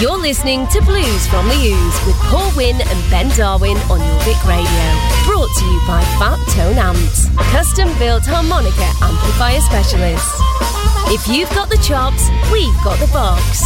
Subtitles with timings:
[0.00, 4.44] You're listening to Blues from the Ooze with Paul Wynn and Ben Darwin on Jorvik
[4.46, 4.84] Radio.
[5.26, 10.40] Brought to you by Fat Tone Amps, custom built harmonica amplifier specialists.
[11.10, 13.64] If you've got the chops, we've got the box.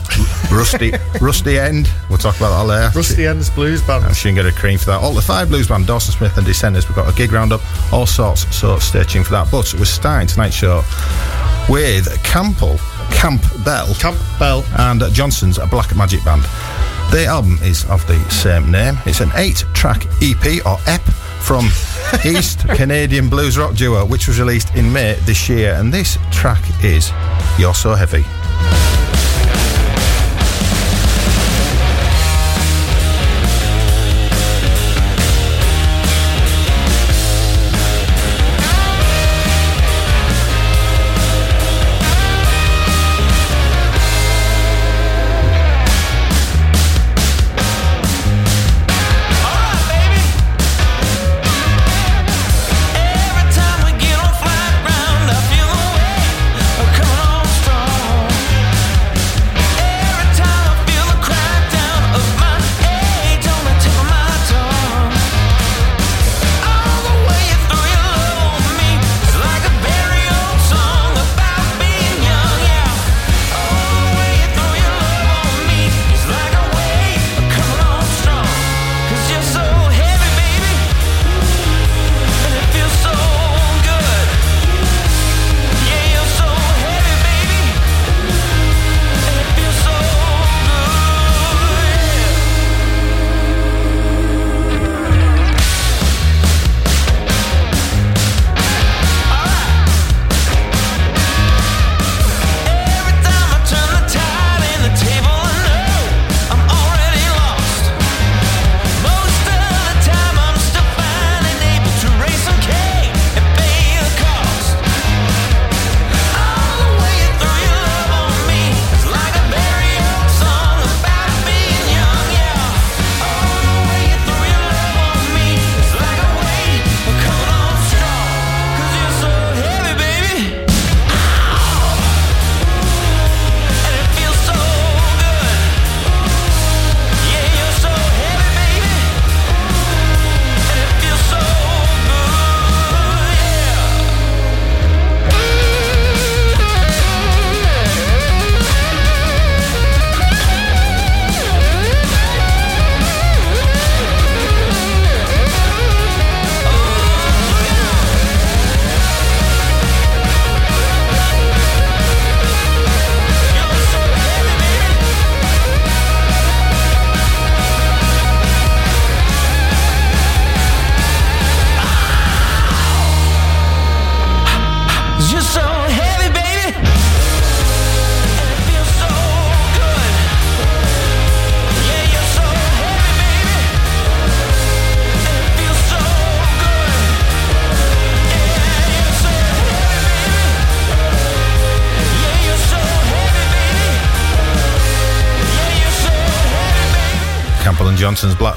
[0.51, 0.91] Rusty
[1.21, 1.89] Rusty End.
[2.09, 2.91] We'll talk about that later.
[2.97, 4.05] Rusty Ends Blues Band.
[4.05, 5.01] And she can get a cream for that.
[5.01, 6.87] Altered Five blues band, Dawson Smith and Dissenters.
[6.87, 7.61] We've got a gig roundup,
[7.93, 8.53] all sorts.
[8.55, 9.49] So stay tuned for that.
[9.51, 10.83] But we're starting tonight's show
[11.69, 12.77] with Campbell,
[13.11, 14.63] Camp Bell, Camp Bell.
[14.77, 16.43] and Johnson's Black Magic Band.
[17.11, 18.97] The album is of the same name.
[19.05, 21.01] It's an eight-track EP or EP
[21.39, 21.65] from
[22.25, 25.73] East Canadian blues rock duo, which was released in May this year.
[25.75, 27.11] And this track is
[27.59, 28.25] "You're So Heavy."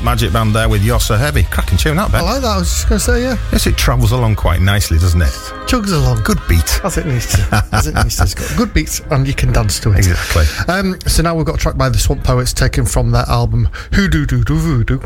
[0.08, 1.42] Magic Band there with You're So Heavy.
[1.42, 2.48] Cracking tune, that, I like that.
[2.48, 5.28] I was just going to say, yeah, Yes, it travels along quite nicely, doesn't it?
[5.68, 6.22] chugs along.
[6.22, 6.80] Good beat.
[6.82, 7.64] As it needs to.
[7.72, 8.22] As it needs to.
[8.22, 9.98] It's got good beats and you can dance to it.
[9.98, 10.46] Exactly.
[10.66, 13.68] Um, so now we've got a track by the Swamp Poets taken from their album
[13.92, 14.98] Hoodoo Doo Doo Voodoo.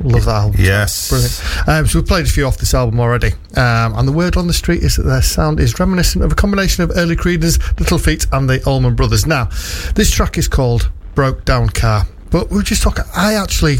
[0.00, 0.60] Love that album.
[0.60, 1.08] Yes.
[1.08, 1.68] Brilliant.
[1.68, 3.34] Um, so we've played a few off this album already.
[3.54, 6.34] Um, and the word on the street is that their sound is reminiscent of a
[6.34, 9.24] combination of early Creedence, Little Feat, and the Allman Brothers.
[9.24, 9.44] Now,
[9.94, 12.06] this track is called Broke Down Car.
[12.32, 13.78] But we were just talking, I actually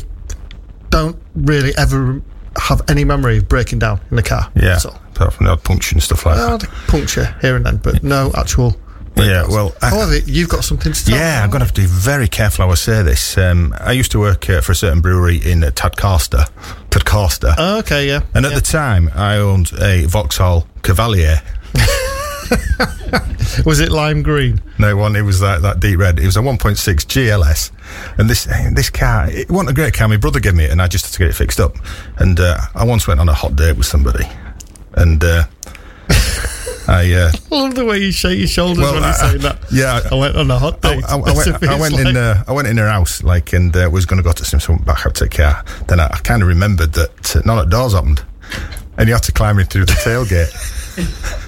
[0.98, 2.22] don't really ever
[2.56, 4.50] have any memory of breaking down in the car.
[4.54, 4.78] Yeah.
[4.78, 6.64] So, Apart from the odd puncture and stuff like that.
[6.64, 8.76] a puncture here and then, but no actual.
[9.16, 11.16] Yeah, well, I- However, you've got something to tell.
[11.18, 13.36] Yeah, I'm going to have to be very careful how I say this.
[13.36, 16.48] Um, I used to work uh, for a certain brewery in uh, Tadcaster.
[16.90, 17.52] Tadcaster.
[17.58, 18.20] Oh, okay, yeah.
[18.34, 18.58] and at yeah.
[18.58, 21.42] the time, I owned a Vauxhall Cavalier.
[23.64, 24.60] was it lime green?
[24.78, 26.18] No one, it was that, that deep red.
[26.18, 27.70] It was a 1.6 GLS.
[28.18, 30.08] And this this car, it wasn't a great car.
[30.08, 31.76] My brother gave me it, and I just had to get it fixed up.
[32.18, 34.24] And uh, I once went on a hot date with somebody.
[34.94, 35.44] And uh,
[36.88, 37.12] I.
[37.12, 39.58] Uh, I love the way you shake your shoulders Well, when you're I- saying that.
[39.72, 41.02] yeah, I went on a hot date.
[41.04, 42.14] I- I That's went, I went feels in.
[42.14, 42.16] like.
[42.16, 44.78] Uh, I went in her house, like, and uh, was going to go to some
[44.84, 45.64] back out to the car.
[45.88, 48.22] Then I, I kind of remembered that uh, none of the doors opened,
[48.96, 50.77] and you had to climb in through the tailgate.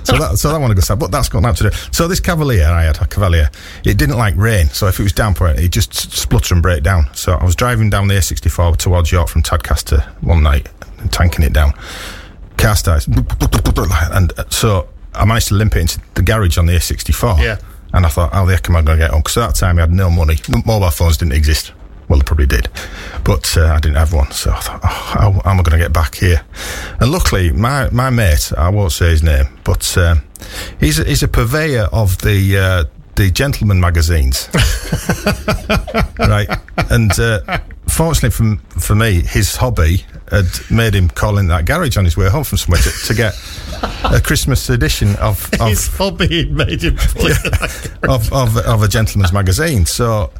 [0.04, 1.76] So that so that one I go sad, but that's got nothing to do.
[1.92, 3.50] So this Cavalier I had a Cavalier.
[3.84, 7.12] It didn't like rain, so if it was downpour, it just splutter and break down.
[7.14, 10.68] So I was driving down the A64 towards York from Tadcaster one night,
[10.98, 11.72] and tanking it down.
[12.56, 16.74] Car starts, and uh, so I managed to limp it into the garage on the
[16.74, 17.40] A64.
[17.40, 17.58] Yeah.
[17.92, 19.20] And I thought, how the heck am I going to get home?
[19.20, 20.36] Because at that time I had no money.
[20.64, 21.72] Mobile phones didn't exist.
[22.10, 22.68] Well, I probably did.
[23.22, 24.32] But uh, I didn't have one.
[24.32, 26.42] So I thought, oh, how, how am I going to get back here?
[26.98, 30.16] And luckily, my, my mate, I won't say his name, but uh,
[30.80, 32.84] he's, a, he's a purveyor of the, uh,
[33.14, 34.48] the gentleman magazines.
[36.18, 36.48] right.
[36.90, 37.58] And uh,
[37.90, 42.16] fortunately for, for me, his hobby had made him call in that garage on his
[42.16, 43.34] way home from somewhere to, to get
[44.04, 47.92] a Christmas edition of, of His hobby made him it.
[48.08, 49.86] of, of, of a gentleman's magazine.
[49.86, 50.32] So,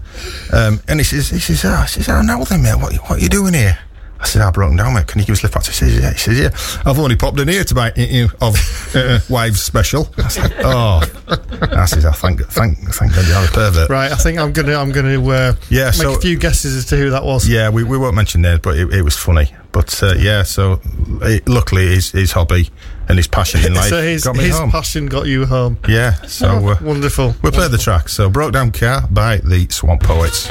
[0.53, 3.11] um, and he says, he says, oh, he says, oh, now then, mate, what, what
[3.13, 3.79] are you doing here?
[4.21, 5.07] I said, I've broken down, mate.
[5.07, 5.65] Can you give us a lift back?
[5.67, 6.13] He says, yeah.
[6.13, 6.51] He says, yeah.
[6.91, 8.55] I've only popped in here to buy you know, of
[8.95, 10.13] uh, wives special.
[10.19, 11.01] I said, oh.
[11.73, 13.89] I said, oh, thank, thank, thank God you're a pervert.
[13.89, 16.87] Right, I think I'm gonna I'm gonna uh, Yeah, make so- a few guesses as
[16.87, 17.49] to who that was.
[17.49, 19.53] Yeah, we, we won't mention names, but it, it was funny.
[19.73, 20.81] But uh, yeah, so
[21.23, 22.69] it, luckily his, his hobby
[23.09, 24.71] and his passion in life so his got me his home.
[24.71, 25.79] passion got you home.
[25.89, 27.35] yeah, so uh, Wonderful.
[27.43, 28.09] we played the track.
[28.11, 30.51] So Broke Down Car by the Swamp Poets.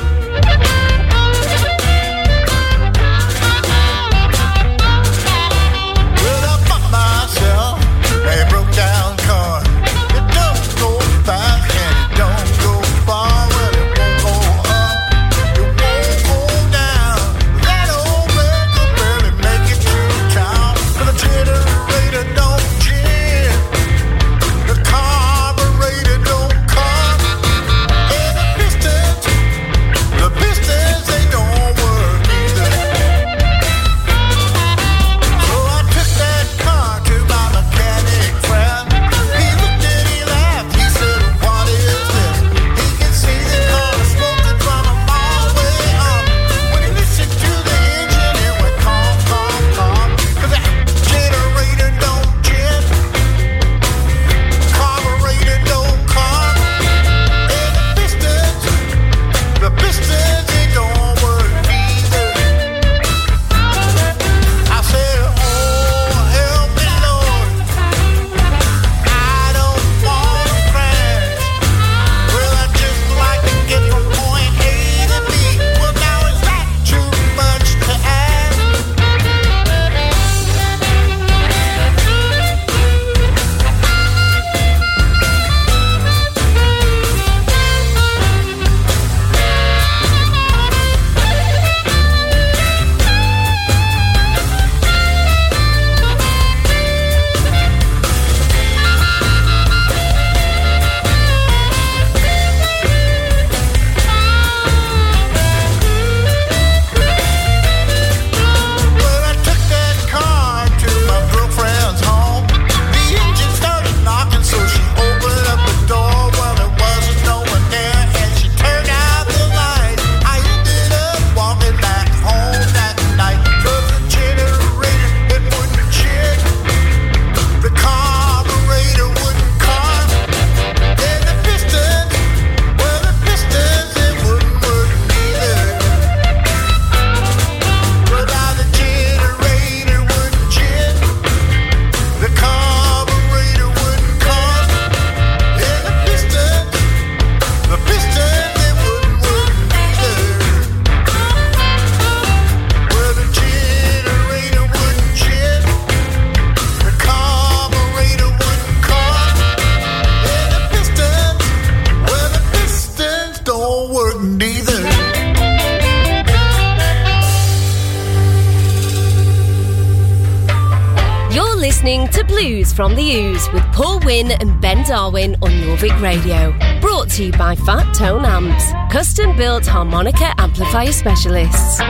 [172.80, 176.58] From the Ooze with Paul Wynn and Ben Darwin on Jorvik Radio.
[176.80, 181.82] Brought to you by Fat Tone Amps, custom built harmonica amplifier specialists.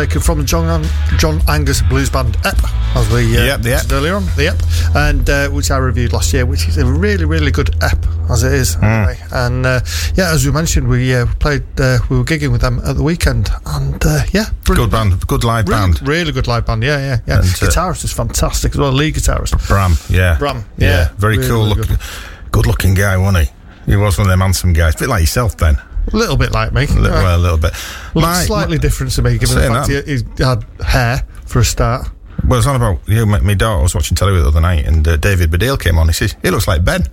[0.00, 0.82] Taken from the John,
[1.18, 2.56] John Angus Blues Band EP,
[2.96, 3.80] as we uh, Yep, the EP.
[3.82, 6.86] said earlier on, the EP, and uh, which I reviewed last year, which is a
[6.86, 7.98] really, really good EP,
[8.30, 9.18] as it is, anyway.
[9.30, 9.80] And uh,
[10.14, 13.02] yeah, as we mentioned, we uh, played, uh, we were gigging with them at the
[13.02, 16.08] weekend, and uh, yeah, Good band, good live Really, band.
[16.08, 17.36] really good live band, yeah, yeah, yeah.
[17.36, 19.68] And, Guitarist is fantastic as well, lead guitarist.
[19.68, 20.38] Bram, yeah.
[20.38, 21.96] Bram, yeah, Very really, cool really looking.
[22.52, 23.90] Good looking guy, wasn't he?
[23.92, 25.76] He was one of them handsome guys, a bit like yourself, Ben.
[26.12, 26.84] A little bit like me.
[26.84, 27.22] A little, Right.
[27.22, 27.72] well, a little bit.
[28.14, 31.60] Looks My- slightly different to me, given the fact that- he, he had hair for
[31.60, 32.08] a start.
[32.46, 33.26] Well, it's not about you.
[33.26, 36.06] My, my daughter was watching telly the other night, and uh, David Baddiel came on.
[36.08, 37.04] He says he looks like Ben.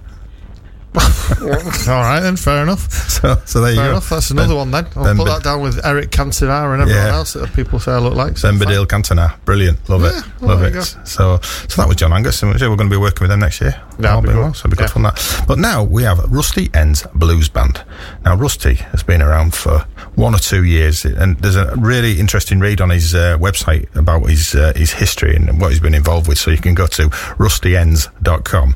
[1.41, 2.87] All right, then, fair enough.
[3.17, 3.89] So, so there you go.
[3.89, 4.09] enough.
[4.09, 4.85] That's another one then.
[4.95, 7.15] I'll Ben put Bid- that down with Eric Cantona and everyone Yeah.
[7.15, 8.37] else that people say I look like.
[8.37, 8.59] so Ben.
[8.85, 10.83] Cantona, brilliant, love Yeah, it, well, love it.
[11.07, 13.59] So, so that was John Angus, and we're going to be working with them next
[13.59, 13.81] year.
[13.97, 14.87] That'd All be well, so it'll be good Yeah.
[14.89, 15.43] fun that.
[15.47, 17.81] But now we have Rusty Ends Blues Band.
[18.23, 19.85] Now Rusty has been around for
[20.17, 24.23] one or two years, and there's a really interesting read on his uh, website about
[24.23, 26.39] his uh, his history and what he's been involved with.
[26.39, 28.75] So you can go to rustyends.com.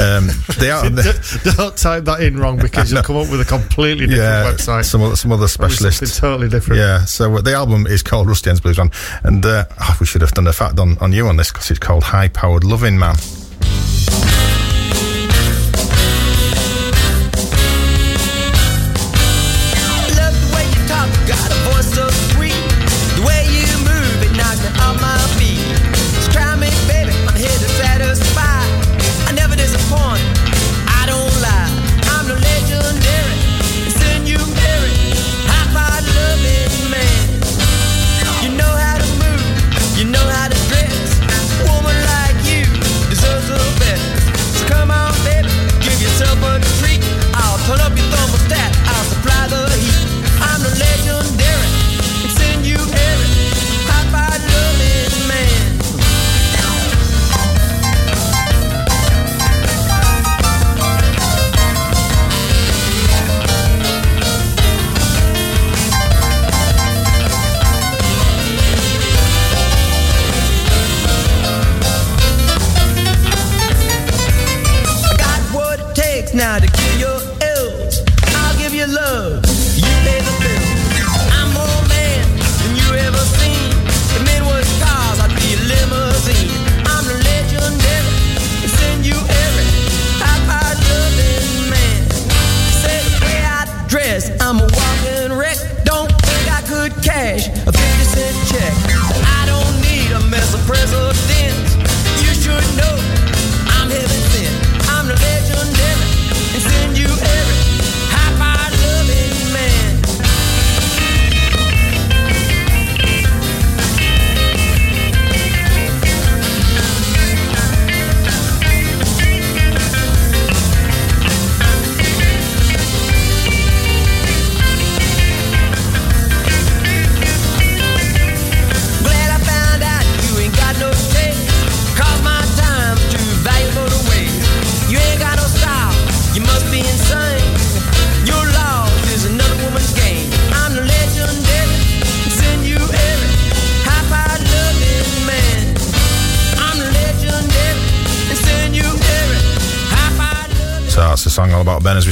[0.00, 0.82] Um, they are.
[1.56, 4.84] Don't type that in wrong because you'll come up with a completely different yeah, website.
[4.84, 6.18] some other, some other That'll specialists.
[6.18, 6.80] Totally different.
[6.80, 10.06] Yeah, so uh, the album is called Rusty Ends Blues Band, and uh, oh, we
[10.06, 12.64] should have done a fact on, on you on this because it's called High Powered
[12.64, 13.14] Loving Man.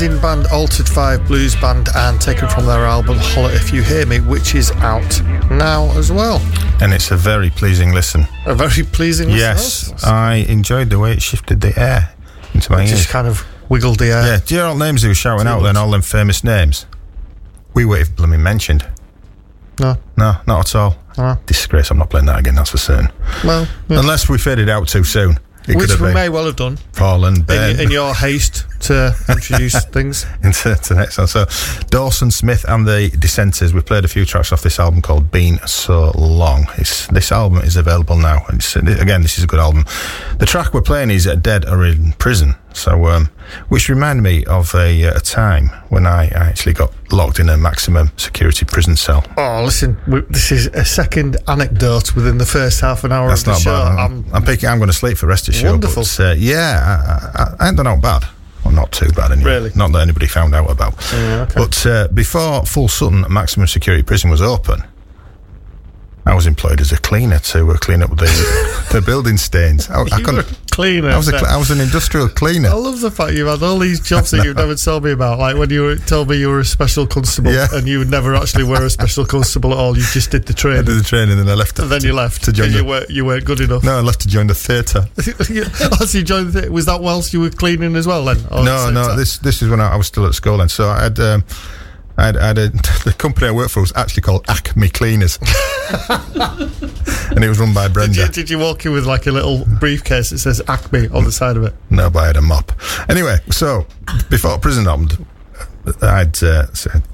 [0.00, 4.04] amazing band Altered Five Blues Band and taken from their album Holler If You Hear
[4.06, 6.40] Me, which is out now as well.
[6.82, 8.26] And it's a very pleasing listen.
[8.44, 10.06] A very pleasing listen Yes, also.
[10.08, 12.12] I enjoyed the way it shifted the air
[12.54, 12.90] into my ears.
[12.90, 14.26] Just kind of wiggled the air.
[14.26, 16.86] Yeah, do you know all names he was shouting out then, all them famous names?
[17.72, 18.84] We were even blooming mentioned.
[19.78, 19.96] No.
[20.16, 20.96] No, not at all.
[21.16, 21.38] No.
[21.46, 23.12] Disgrace, I'm not playing that again, that's for certain.
[23.44, 24.00] Well, yeah.
[24.00, 25.38] Unless we faded out too soon.
[25.68, 27.80] It which we may well have done fallen, in, Ben.
[27.80, 30.26] in your haste to introduce things.
[30.42, 31.26] into the next one.
[31.26, 31.46] So,
[31.90, 33.72] Dawson Smith and the Dissenters.
[33.74, 37.58] We played a few tracks off this album called "Been So Long." It's, this album
[37.58, 38.44] is available now.
[38.50, 39.84] It's, again, this is a good album.
[40.38, 43.30] The track we're playing is "Dead or in Prison," so um,
[43.68, 48.10] which reminded me of a, a time when I actually got locked in a maximum
[48.16, 49.24] security prison cell.
[49.36, 53.42] Oh, listen, we, this is a second anecdote within the first half an hour That's
[53.42, 53.70] of the not show.
[53.72, 53.98] bad.
[53.98, 54.68] I'm, I'm, I'm picking.
[54.68, 55.70] I'm going to sleep for the rest of the show.
[55.70, 56.02] Wonderful.
[56.02, 58.24] But, uh, yeah, I, I, I ain't done out bad.
[58.64, 59.50] Well, not too bad anyway.
[59.52, 59.70] Really?
[59.74, 60.94] Not that anybody found out about.
[61.12, 61.54] Yeah, okay.
[61.56, 64.82] But uh, before Full Sutton Maximum Security Prison was open,
[66.26, 68.24] I was employed as a cleaner to uh, clean up the
[68.92, 69.90] the building stains.
[69.90, 70.50] I, I were couldn't.
[70.50, 71.10] a cleaner.
[71.10, 72.70] I was a I was an industrial cleaner.
[72.70, 75.38] I love the fact you've had all these jobs that you've never told me about.
[75.38, 77.66] Like when you were, told me you were a special constable Yeah.
[77.72, 79.96] and you never actually were a special constable at all.
[79.96, 80.84] You just did the I training.
[80.86, 81.78] did the training and then I left.
[81.78, 83.84] and then you left to join because you the- weren't, you weren't good enough.
[83.84, 85.06] No, I left to join the theatre.
[86.00, 88.38] oh, so you joined the, was that whilst you were cleaning as well then?
[88.38, 89.08] At the No, no.
[89.08, 89.16] time?
[89.18, 91.18] This this is when I, I was still at school, and so I had.
[91.20, 91.44] Um,
[92.16, 92.68] I had, I had a,
[93.04, 95.38] the company I worked for was actually called Acme Cleaners,
[97.30, 98.20] and it was run by Did Brenda.
[98.22, 101.32] you, did you walk in with like a little briefcase that says Acme on the
[101.32, 101.74] side of it?
[101.90, 102.72] No, but I had a mop.
[103.08, 103.86] Anyway, so
[104.30, 105.26] before prison opened,
[106.02, 106.66] I'd uh,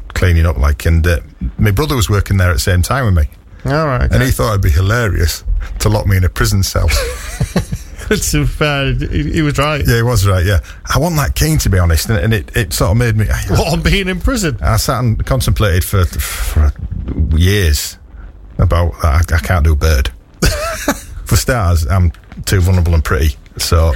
[0.09, 1.21] cleaning up like, and uh,
[1.59, 3.31] my brother was working there at the same time with me,
[3.73, 4.11] All right.
[4.13, 5.45] and he thought it'd be hilarious
[5.81, 6.89] to lock me in a prison cell.
[8.17, 9.87] to be fair, he, he was right.
[9.87, 10.45] yeah, he was right.
[10.45, 13.17] Yeah, I wasn't that keen to be honest, and, and it, it sort of made
[13.17, 13.27] me.
[13.31, 14.59] Ah, what on being in prison?
[14.61, 16.73] I sat and contemplated for for
[17.37, 17.99] years
[18.59, 19.33] about that.
[19.33, 20.11] I, I can't do bird.
[21.25, 22.11] for stars, I'm
[22.47, 23.93] too vulnerable and pretty, so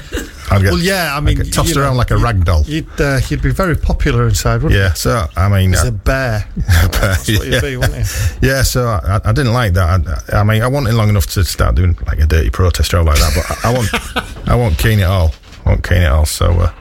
[0.51, 2.63] I'd get, Well, yeah, I mean, get tossed you know, around like a rag doll.
[2.63, 5.77] You'd uh, you'd be very popular inside, wouldn't Yeah, so I mean, you?
[5.77, 6.49] As uh, a bear.
[6.57, 7.55] That's what yeah.
[7.55, 8.49] you'd be, wouldn't you?
[8.49, 10.25] Yeah, so I, I didn't like that.
[10.33, 13.03] I, I mean, I wasn't long enough to start doing like a dirty protest or
[13.03, 15.35] like that, but I, I wasn't, I wasn't keen at all.
[15.65, 16.27] I wasn't keen at all.
[16.27, 16.73] So, uh,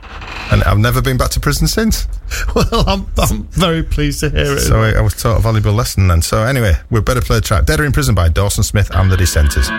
[0.52, 2.08] and I've never been back to prison since.
[2.56, 4.62] Well, I'm, I'm very pleased to hear it.
[4.62, 6.24] So I, I was taught a valuable lesson then.
[6.24, 9.12] So anyway, we're better play the track "Dead or in Prison" by Dawson Smith and
[9.12, 9.70] the Dissenters.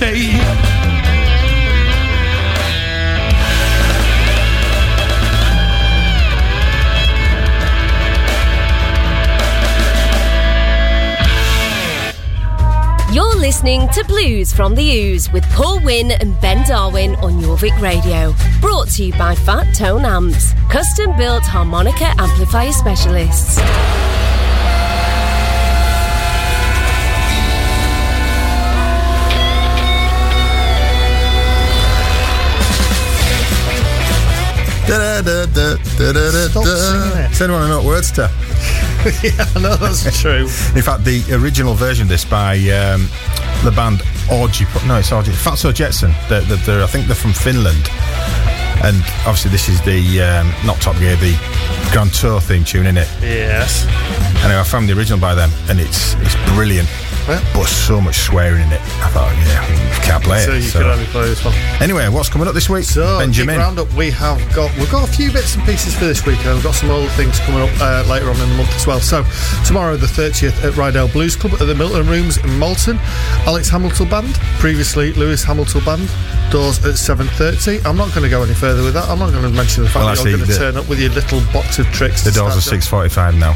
[0.00, 0.40] Mistake.
[13.12, 17.78] You're listening to Blues from the Ooze with Paul Wynn and Ben Darwin on Jorvik
[17.80, 18.34] Radio.
[18.60, 23.58] Brought to you by Fat Tone Amps, custom built harmonica amplifier specialists.
[34.90, 36.48] Da-da-da-da, da-da-da-da.
[36.50, 37.28] Stop singing it.
[37.30, 38.22] Does anyone know what words to?
[39.22, 40.42] yeah, no, that's true.
[40.74, 43.08] In fact, the original version of this by um,
[43.64, 44.64] the band Orgy.
[44.86, 45.30] No, it's Orgy.
[45.32, 46.12] Fatso Jetson.
[46.28, 47.88] They're, they're, they're- I think they're from Finland.
[48.82, 51.36] And obviously, this is the um, not Top Gear, the
[51.92, 53.08] Grand Tour theme tune, in it.
[53.20, 53.84] Yes.
[54.42, 56.88] Anyway, I found the original by them, and it's it's brilliant.
[57.28, 57.38] Yeah.
[57.54, 58.80] But so much swearing in it.
[59.04, 60.56] I thought, yeah, you can't play So it.
[60.64, 61.54] you so- could only play this one.
[61.80, 62.84] Anyway, what's coming up this week?
[62.84, 63.58] So, Benjamin.
[63.58, 66.54] Roundup, we have got we've got a few bits and pieces for this week, and
[66.54, 68.98] we've got some other things coming up uh, later on in the month as well.
[69.00, 69.22] So,
[69.66, 72.96] tomorrow the 30th at Ryedale Blues Club at the Milton Rooms in Malton,
[73.46, 76.10] Alex Hamilton Band, previously Lewis Hamilton Band.
[76.50, 77.84] Doors at 7:30.
[77.84, 79.08] I'm not going to go any further with that.
[79.08, 80.98] I'm not going to mention the fact Well, that you're going to turn up with
[80.98, 82.24] your little box of tricks.
[82.24, 83.54] The doors are six forty-five now.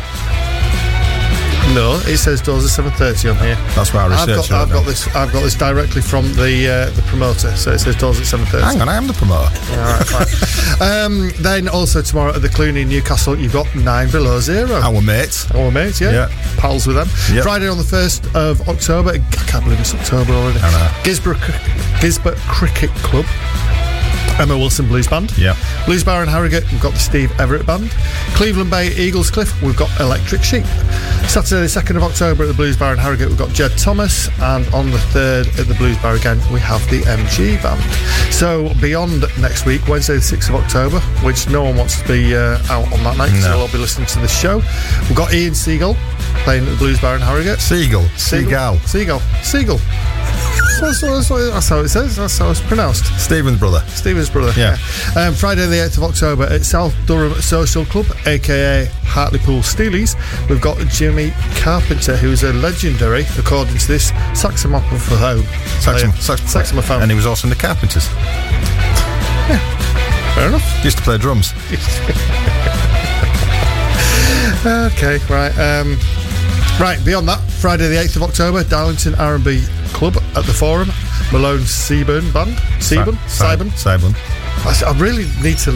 [1.73, 3.57] No, it says doors at 7:30 on here.
[3.75, 4.51] That's what I I've researched.
[4.51, 5.07] got, I've got this.
[5.15, 7.57] I've got this directly from the uh, the promoter.
[7.57, 8.61] So it says doors at 7:30.
[8.63, 9.51] Hang on, I am the promoter.
[9.73, 10.81] All right, fine.
[11.05, 14.75] um, then also tomorrow at the Cluny in Newcastle, you've got nine below zero.
[14.75, 15.51] Our mates.
[15.53, 16.13] Our mates, yeah.
[16.13, 16.55] Yeah.
[16.59, 17.09] Pals with them.
[17.35, 17.43] Yep.
[17.45, 19.11] Friday on the 1st of October.
[19.11, 20.61] I can't believe it's October already.
[20.61, 20.89] I know.
[21.03, 21.39] Guisborough,
[22.01, 23.27] Guisborough Cricket Club.
[24.39, 25.37] Emma Wilson Blues Band.
[25.39, 25.57] Yeah.
[25.87, 27.91] Blues Bar in Harrogate, we've got the Steve Everett Band.
[28.35, 30.65] Cleveland Bay Eaglescliffe, we've got Electric Sheep.
[31.29, 34.29] Saturday, the 2nd of October at the Blues Bar in Harrogate, we've got Jed Thomas.
[34.41, 37.83] And on the 3rd at the Blues Bar again, we have the MG Band.
[38.33, 42.35] So beyond next week, Wednesday, the 6th of October, which no one wants to be
[42.35, 43.51] uh, out on that night because No.
[43.53, 44.57] they'll all be listening to the show.
[45.09, 45.95] We've got Ian Siegal
[46.45, 47.61] playing at the Blues Bar in Harrogate.
[47.61, 48.05] Seagull.
[48.17, 49.21] Seagull.
[49.43, 49.79] Seagull.
[50.81, 52.17] That's, how it says.
[52.17, 53.05] That's how it's pronounced.
[53.19, 53.81] Stephen's brother.
[53.89, 54.53] Stephen's brother.
[54.59, 54.77] Yeah.
[55.17, 60.15] Um, Friday, the 8th of October at South Durham Social Club, aka Hartlepool Steelies.
[60.49, 64.83] We've got Jimmy Carpenter, who's a legendary, according to this, saxophone.
[65.81, 66.21] Saxon, player.
[66.21, 67.03] sax- Saxophone.
[67.03, 68.09] And he was also in the Carpenters.
[70.35, 70.79] Fair enough.
[70.79, 71.53] He used to play drums.
[74.67, 75.53] Okay, right.
[75.59, 75.99] Um,
[76.81, 79.63] right, beyond that, Friday the 8th of October, Darlington R&B
[79.95, 80.89] Club at the Forum.
[81.33, 82.53] Malone Seaburn Band.
[82.81, 83.17] Seaburn?
[83.27, 83.71] Seaburn?
[83.73, 84.15] Seaburn.
[84.67, 85.73] I s- I really need to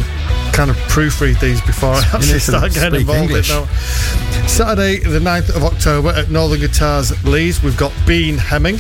[0.53, 3.51] kind of proofread these before I actually start getting involved English.
[3.51, 4.49] in them.
[4.49, 8.79] Saturday, the 9th of October at Northern Guitars Leeds, we've got Ben Hemming.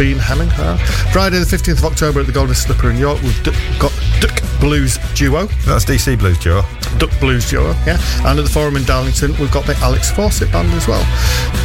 [0.00, 0.48] Ben Hemming.
[0.52, 0.78] uh.
[1.12, 3.44] Friday, the 15th of October at the Golden Slipper in York, we've
[3.78, 5.44] got Duck Blues Duo.
[5.66, 6.62] That's DC Blues, Duo.
[6.96, 8.00] Duck Blues Duo, yeah.
[8.24, 11.02] And at the Forum in Darlington, we've got the Alex Fawcett Band as well.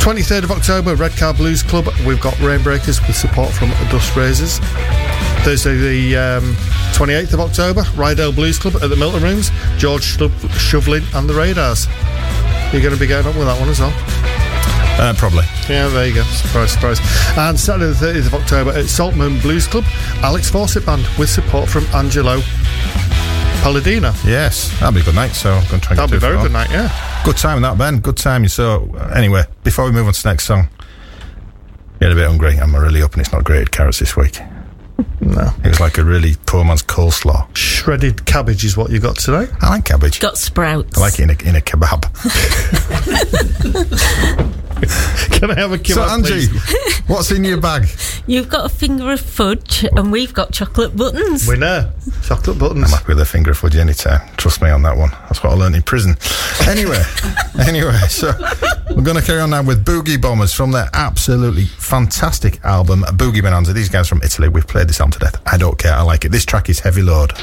[0.04, 4.60] 23rd of October, Redcar Blues Club, we've got Rainbreakers with support from Dust Raisers.
[5.45, 6.43] Thursday, the um,
[6.91, 10.28] 28th of October, Ryedale Blues Club at the Milton Rooms, George Sho-
[10.60, 11.88] Shovelin and the Radars.
[12.74, 14.35] You're going to be going up with that one as well.
[14.98, 15.44] Uh, probably.
[15.68, 16.24] Yeah, there you go.
[16.24, 17.00] Surprise, surprise.
[17.38, 19.84] And Saturday, the 30th of October at Saltburn Blues Club,
[20.24, 22.40] Alex Fawcett Band with support from Angelo
[23.62, 24.14] Palladino.
[24.26, 25.32] Yes, that'll be a good night.
[25.32, 27.22] So I'm going to try and That'll get be a very good night, yeah.
[27.26, 28.00] Good time with that, Ben.
[28.00, 28.48] Good time.
[28.48, 30.70] So uh, anyway, before we move on to the next song,
[32.00, 32.58] get a bit hungry.
[32.58, 34.40] I'm really hoping it's not grated carrots this week.
[35.20, 35.52] No.
[35.64, 37.54] It was like a really poor man's coleslaw.
[37.58, 39.52] Shredded cabbage is what you got today.
[39.62, 40.22] I like cabbage.
[40.22, 40.98] Got sprouts.
[40.98, 42.06] I like it in a, in a kebab.
[45.32, 47.00] Can I have a kebab, so Angie, please?
[47.08, 47.88] what's in your bag?
[48.28, 51.48] You've got a finger of fudge, and we've got chocolate buttons.
[51.48, 51.94] Winner.
[52.24, 52.92] Chocolate buttons.
[52.92, 54.28] I'm happy with a finger of fudge anytime.
[54.36, 55.12] Trust me on that one.
[55.12, 56.18] That's what I learned in prison.
[56.68, 57.02] Anyway,
[57.60, 58.34] anyway, so
[58.90, 63.42] we're going to carry on now with Boogie Bombers from their absolutely fantastic album, Boogie
[63.42, 63.74] Bonanza.
[63.74, 65.42] These guys from Italy, we've played this album to death.
[65.46, 65.94] I don't care.
[65.94, 66.30] I like it.
[66.30, 67.34] This track is Heavy Load.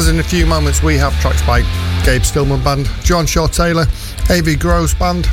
[0.00, 1.60] As in a few moments, we have tracks by
[2.06, 3.84] Gabe Stillman Band, Joanne Shaw Taylor,
[4.30, 5.28] AV Groves Band,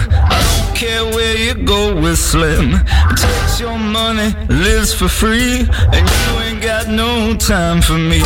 [1.50, 2.72] You go with Slim.
[3.16, 8.22] Takes your money, lives for free, and you ain't got no time for me.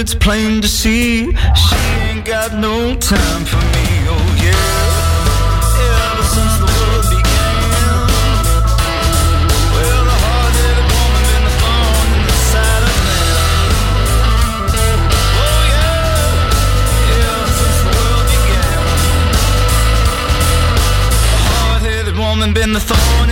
[0.00, 1.30] It's plain to see.
[1.54, 5.00] She ain't got no time for me, oh yeah.
[22.12, 23.29] Oh woman been the thorn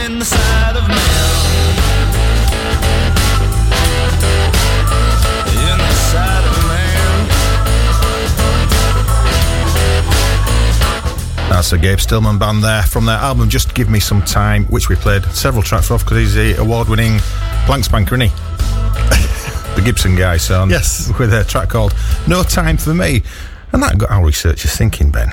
[11.59, 14.89] That's the Gabe Stillman band there from their album Just Give Me Some Time, which
[14.89, 17.19] we played several tracks off because he's the award winning
[17.67, 18.37] blank spanker, isn't he?
[19.75, 21.11] the Gibson guy, so um, Yes.
[21.19, 21.97] with a track called
[22.29, 23.25] No Time for Me.
[23.73, 25.33] And that got our researchers thinking, Ben.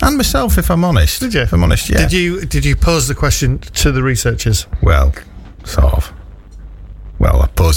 [0.00, 1.20] And myself, if I'm honest.
[1.20, 1.42] Did you?
[1.42, 1.98] If I'm honest, yeah.
[1.98, 4.66] Did you did you pose the question to the researchers?
[4.82, 5.12] Well,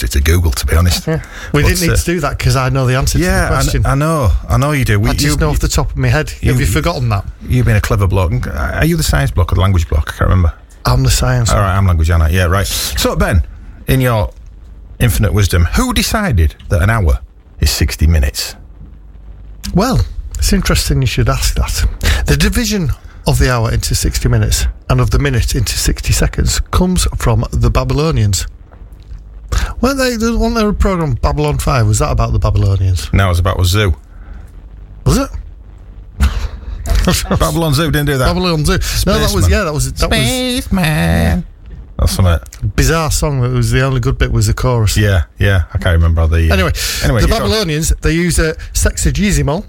[0.03, 1.05] it to Google, to be honest.
[1.07, 1.13] We
[1.51, 3.47] But, didn't need uh, to do that because I know the answer to the Yeah,
[3.47, 3.85] question.
[3.85, 4.29] I, I know.
[4.49, 4.99] I know you do.
[4.99, 6.31] We, I just you, know off the top of my head.
[6.41, 7.25] you- Have you forgotten that?
[7.41, 8.47] You've been a clever bloke.
[8.47, 10.09] Are you the science bloke or the language bloke?
[10.09, 10.53] I can't remember.
[10.85, 11.49] I'm the science.
[11.51, 12.29] All right, I'm language Anna.
[12.29, 12.65] Yeah, right.
[12.67, 13.45] So, Ben,
[13.87, 14.31] in your
[14.99, 17.19] infinite wisdom, who decided that an hour
[17.59, 18.55] is 60 minutes?
[19.73, 19.99] Well,
[20.37, 22.23] it's interesting you should ask that.
[22.25, 22.89] The division
[23.27, 27.43] of the hour into 60 minutes and of the minute into 60 seconds comes from
[27.51, 28.47] the Babylonians.
[29.81, 31.87] Weren't they, wasn't there a program, Babylon 5?
[31.87, 33.11] Was that about the Babylonians?
[33.13, 33.95] No, it was about a zoo.
[35.05, 35.29] Was it?
[37.39, 38.25] Babylon Zoo didn't do that.
[38.25, 38.73] Babylon Zoo.
[38.73, 38.77] No,
[39.17, 39.51] that was, Spaceman.
[39.51, 41.45] yeah, that was, that Spaceman.
[41.97, 42.69] That's something.
[42.75, 44.97] bizarre song that was the only good bit was the chorus.
[44.97, 45.63] Yeah, yeah.
[45.73, 46.49] I can't remember the.
[46.49, 46.71] uh, Anyway,
[47.03, 47.39] anyway, the you go.
[47.39, 49.65] Babylonians, they use a sexagesimo,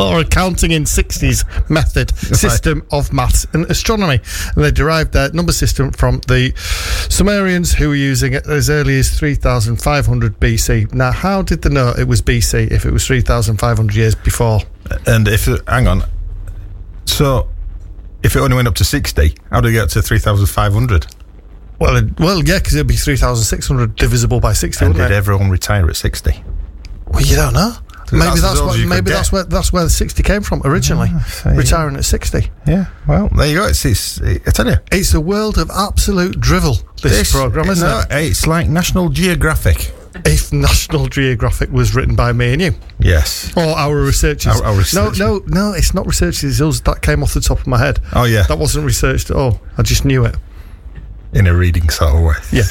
[0.00, 4.20] or accounting in 60s method system of maths and astronomy.
[4.56, 6.52] And they derived their number system from the
[7.08, 10.92] Sumerians who were using it as early as 3500 BC.
[10.94, 14.60] Now, how did they know it was BC if it was 3500 years before?
[15.06, 16.02] And if hang on,
[17.04, 17.48] so
[18.22, 20.72] if it only went up to sixty, how do you get to three thousand five
[20.72, 21.06] hundred?
[21.78, 25.12] Well, it, well, yeah, because it'd be 3600 divisible by 60, And did it?
[25.12, 26.44] everyone retire at sixty?
[27.06, 27.72] Well, you don't know.
[28.12, 30.42] Maybe That's that's, what, as you could maybe that's where that's where the 60 came
[30.42, 31.08] from originally.
[31.12, 32.50] Ah, you retiring at 60.
[32.66, 32.86] Yeah.
[33.06, 33.66] Well, there you go.
[33.66, 36.76] It's, it's I tell you, It's a world of absolute drivel.
[37.02, 38.06] This, program, isn't no, it?
[38.30, 39.92] It's like National Geographic.
[40.26, 43.52] If National Geographic was written by me and you, Yes.
[43.56, 44.60] or our researchers.
[44.60, 45.18] Our- our researchers.
[45.18, 45.72] No, no, no.
[45.72, 46.42] It's not research.
[46.44, 46.80] It's us.
[46.80, 48.00] That came off the top of my head.
[48.12, 48.42] Oh yeah.
[48.48, 49.60] That wasn't researched at all.
[49.78, 50.36] I just knew it.
[51.32, 52.34] In a reading sort of way.
[52.50, 52.64] Yeah,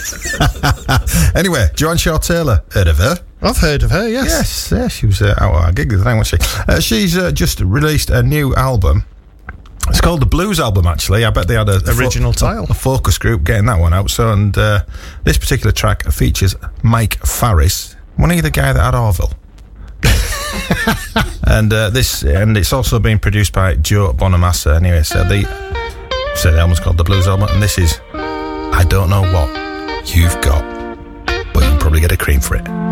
[1.33, 3.15] Anyway, Joanne Shaw Taylor, heard of her?
[3.41, 4.07] I've heard of her.
[4.07, 4.27] Yes.
[4.29, 6.49] Yes, yeah, she was uh, out at our gig the other night, wasn't she?
[6.67, 9.05] Uh, she's uh, just released a new album.
[9.87, 10.85] It's called the Blues album.
[10.85, 12.65] Actually, I bet they had a a Original fo- title.
[12.69, 14.09] a focus group getting that one out.
[14.09, 14.83] So, and uh,
[15.23, 19.31] this particular track features Mike Farris, one of the guy that had Orville.
[21.47, 24.75] and uh, this, and it's also been produced by Joe Bonamassa.
[24.75, 25.43] Anyway, so the
[26.35, 30.39] so the album's called the Blues album, and this is I don't know what you've
[30.41, 30.63] got,
[31.53, 32.88] but you can probably get a cream for it.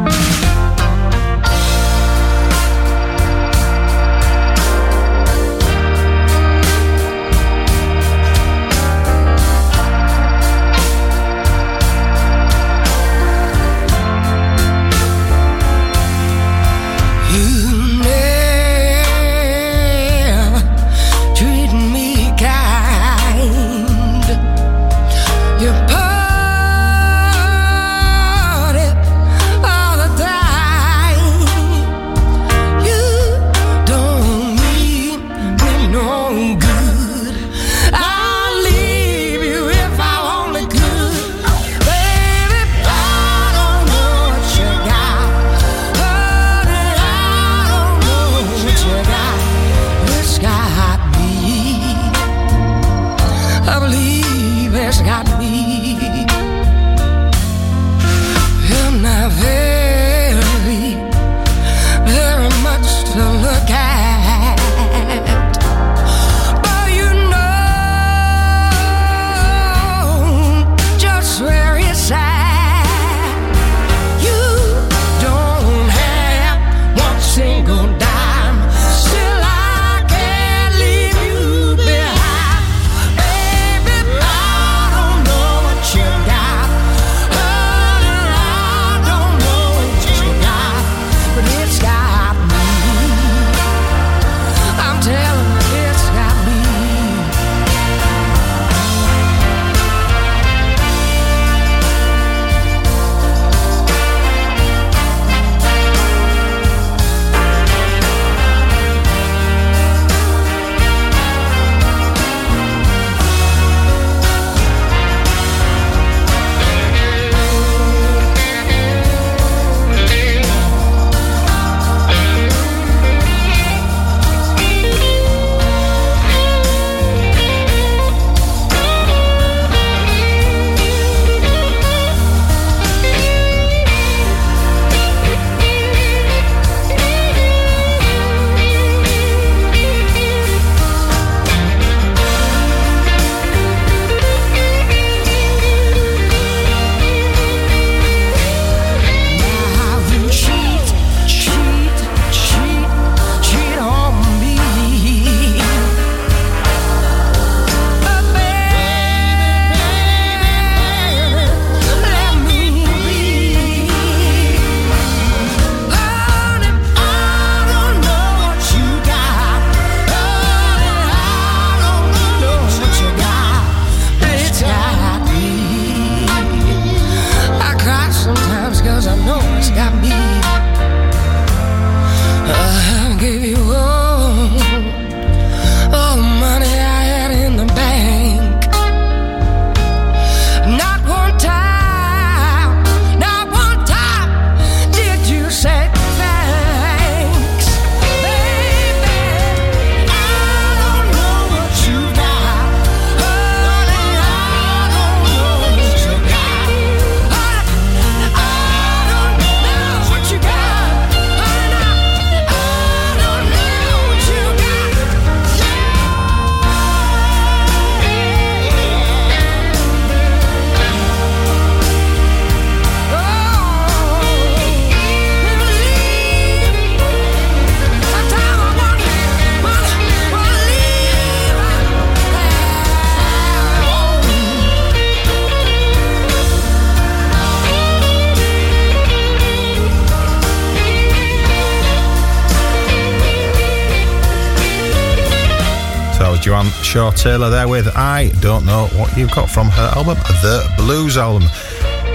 [246.88, 251.18] Shaw Taylor there with I Don't Know What You've Got from her album, The Blues
[251.18, 251.50] Album.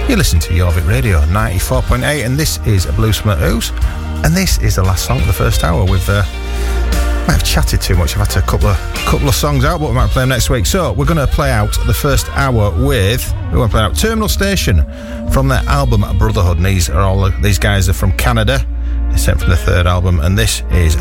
[0.09, 3.71] You listen to Jorvik Radio 94.8, and this is a the Ooze.
[4.25, 5.85] And this is the last song of the first hour.
[5.85, 6.23] We've uh,
[7.27, 8.17] might have chatted too much.
[8.17, 10.49] I've had a couple of couple of songs out, but we might play them next
[10.49, 10.65] week.
[10.65, 13.95] So we're going to play out the first hour with we're going to play out
[13.95, 14.83] Terminal Station
[15.31, 16.57] from their album Brotherhood.
[16.57, 18.65] And these are all these guys are from Canada.
[19.09, 20.95] They're sent from the third album, and this is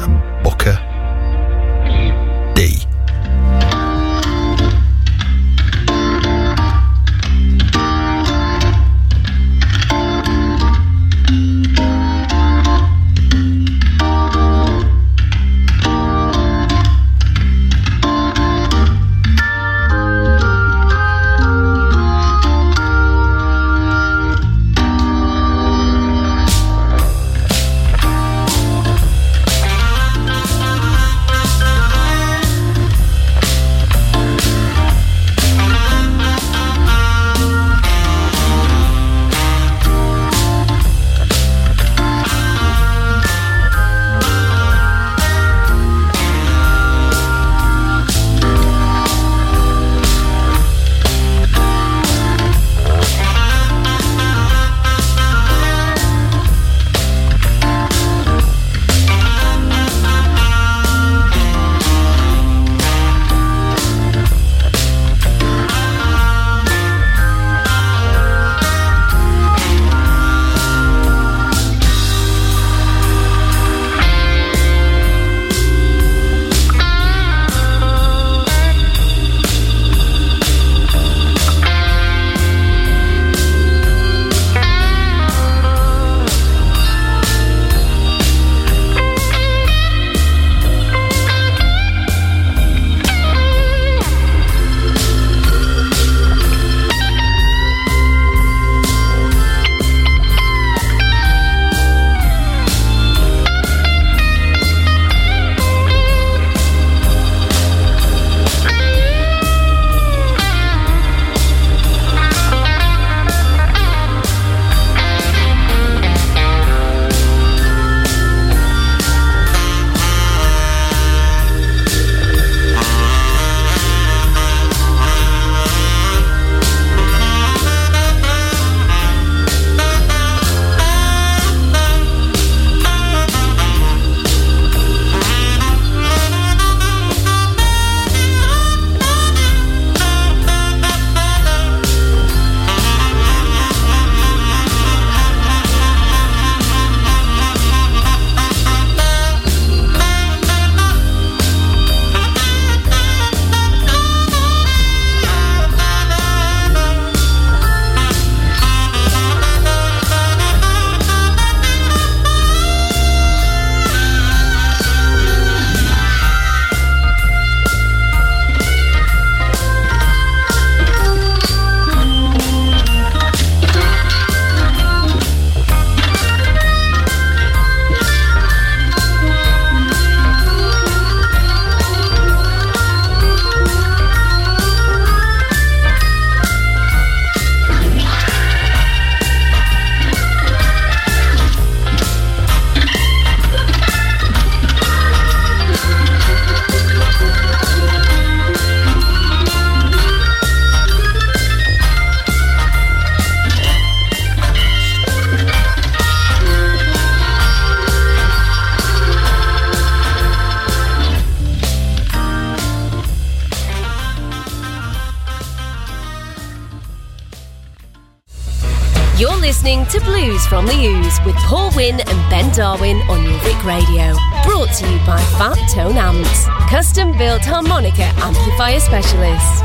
[219.92, 224.16] to Blues from the Ooze with Paul Wynn and Ben Darwin on Jorvik Radio.
[224.42, 229.60] Brought to you by Fat Tone Amps, custom built harmonica amplifier specialists.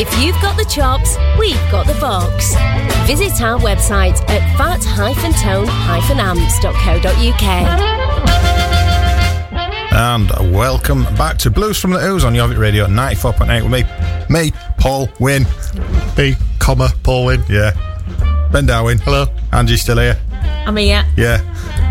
[0.00, 2.54] If you've got the chops, we've got the box.
[3.06, 7.44] Visit our website at fat-tone-amps.co.uk.
[9.92, 13.84] And welcome back to Blues from the Ooze on Jorvik Radio 94.8 with me,
[14.30, 15.44] me, Paul Wynn.
[16.16, 17.44] B, comma, Paul Wynn.
[17.50, 17.74] Yeah.
[18.52, 18.98] Ben Darwin.
[18.98, 19.26] Hello.
[19.52, 20.18] Angie's still here.
[20.66, 21.04] I'm here.
[21.16, 21.40] Yeah.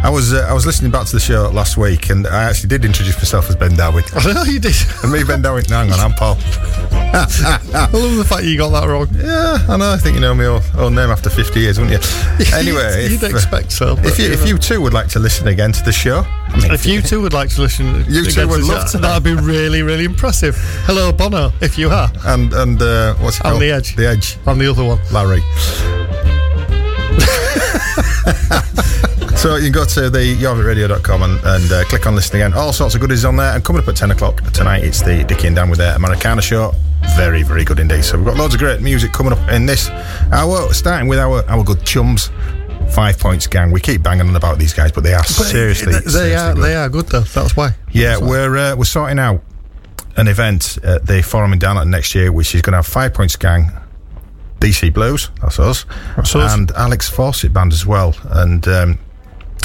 [0.04, 2.70] I was uh, I was listening back to the show last week, and I actually
[2.70, 4.04] did introduce myself as Ben Darwin.
[4.14, 4.76] I know you did.
[5.04, 5.66] And me, Ben Darwin.
[5.70, 6.38] No, hang on, I'm Paul.
[7.12, 9.08] I love the fact you got that wrong.
[9.14, 9.92] Yeah, I know.
[9.92, 12.46] I think you know my own, own name after 50 years, wouldn't you?
[12.56, 13.98] Anyway, You'd if, uh, expect so.
[14.00, 14.46] if you if know.
[14.48, 17.22] you too would like to listen again to the show, I mean, If you too
[17.22, 18.98] would like to listen, You two again would love that, to.
[19.00, 20.56] That'd be really, really impressive.
[20.86, 23.56] Hello, Bono, if you are and and uh, what's it called?
[23.56, 23.96] On the edge.
[23.96, 24.38] The edge.
[24.46, 25.00] on the other one.
[25.12, 25.42] Larry.
[29.38, 32.54] so you can go to the yorvitradio.com and, and uh, click on listen again.
[32.54, 33.56] All sorts of goodies on there.
[33.56, 36.42] And coming up at 10 o'clock tonight, it's the Dickie and Dan with their Americana
[36.42, 36.74] show.
[37.16, 38.04] Very, very good indeed.
[38.04, 39.90] So we've got loads of great music coming up in this
[40.32, 42.30] hour, starting with our, our good chums.
[42.92, 43.72] Five Points Gang.
[43.72, 46.64] We keep banging on about these guys, but they are seriously, they, seriously are good.
[46.64, 47.20] they are good though.
[47.20, 47.76] That's why.
[47.92, 49.44] Yeah, we're uh, we're sorting out
[50.18, 53.14] an event at the Forum in Downland next year, which is going to have Five
[53.14, 53.72] Points Gang,
[54.60, 55.86] DC Blues, that's us,
[56.16, 56.54] That's us.
[56.54, 58.16] and Alex Fawcett Band as well.
[58.30, 59.00] And um,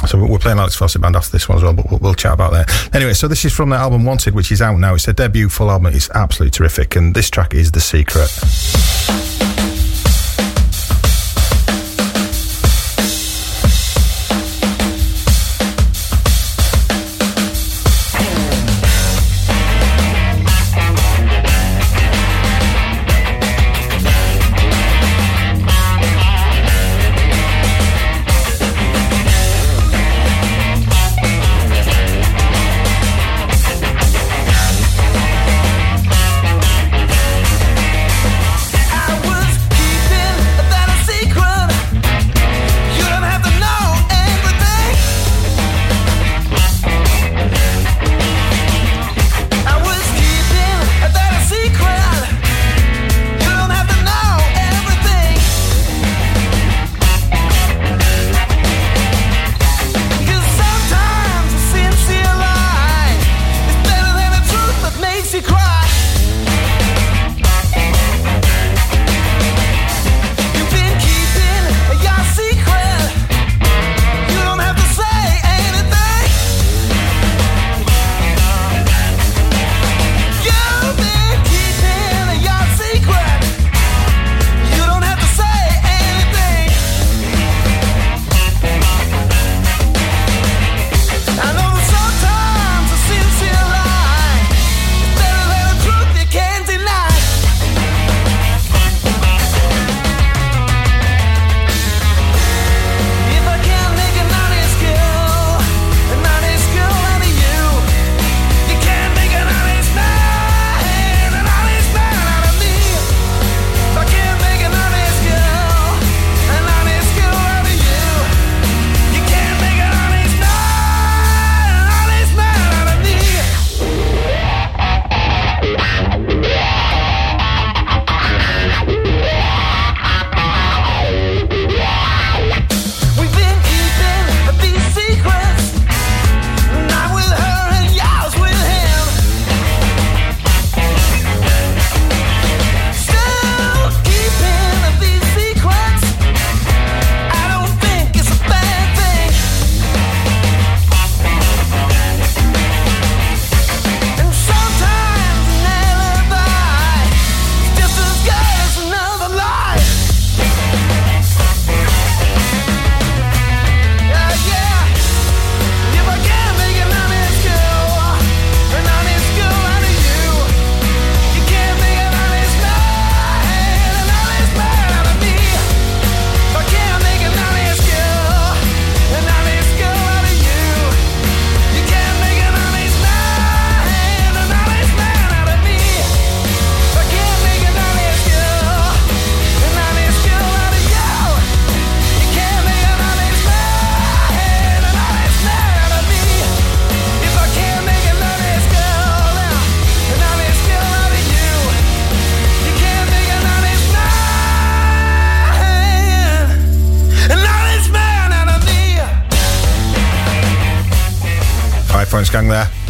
[0.07, 2.33] so we're playing Alex Fawcett Band after this one as well, but we'll, we'll chat
[2.33, 2.95] about that.
[2.95, 4.95] Anyway, so this is from their album Wanted, which is out now.
[4.95, 5.95] It's a debut full album.
[5.95, 9.54] It's absolutely terrific, and this track is The Secret.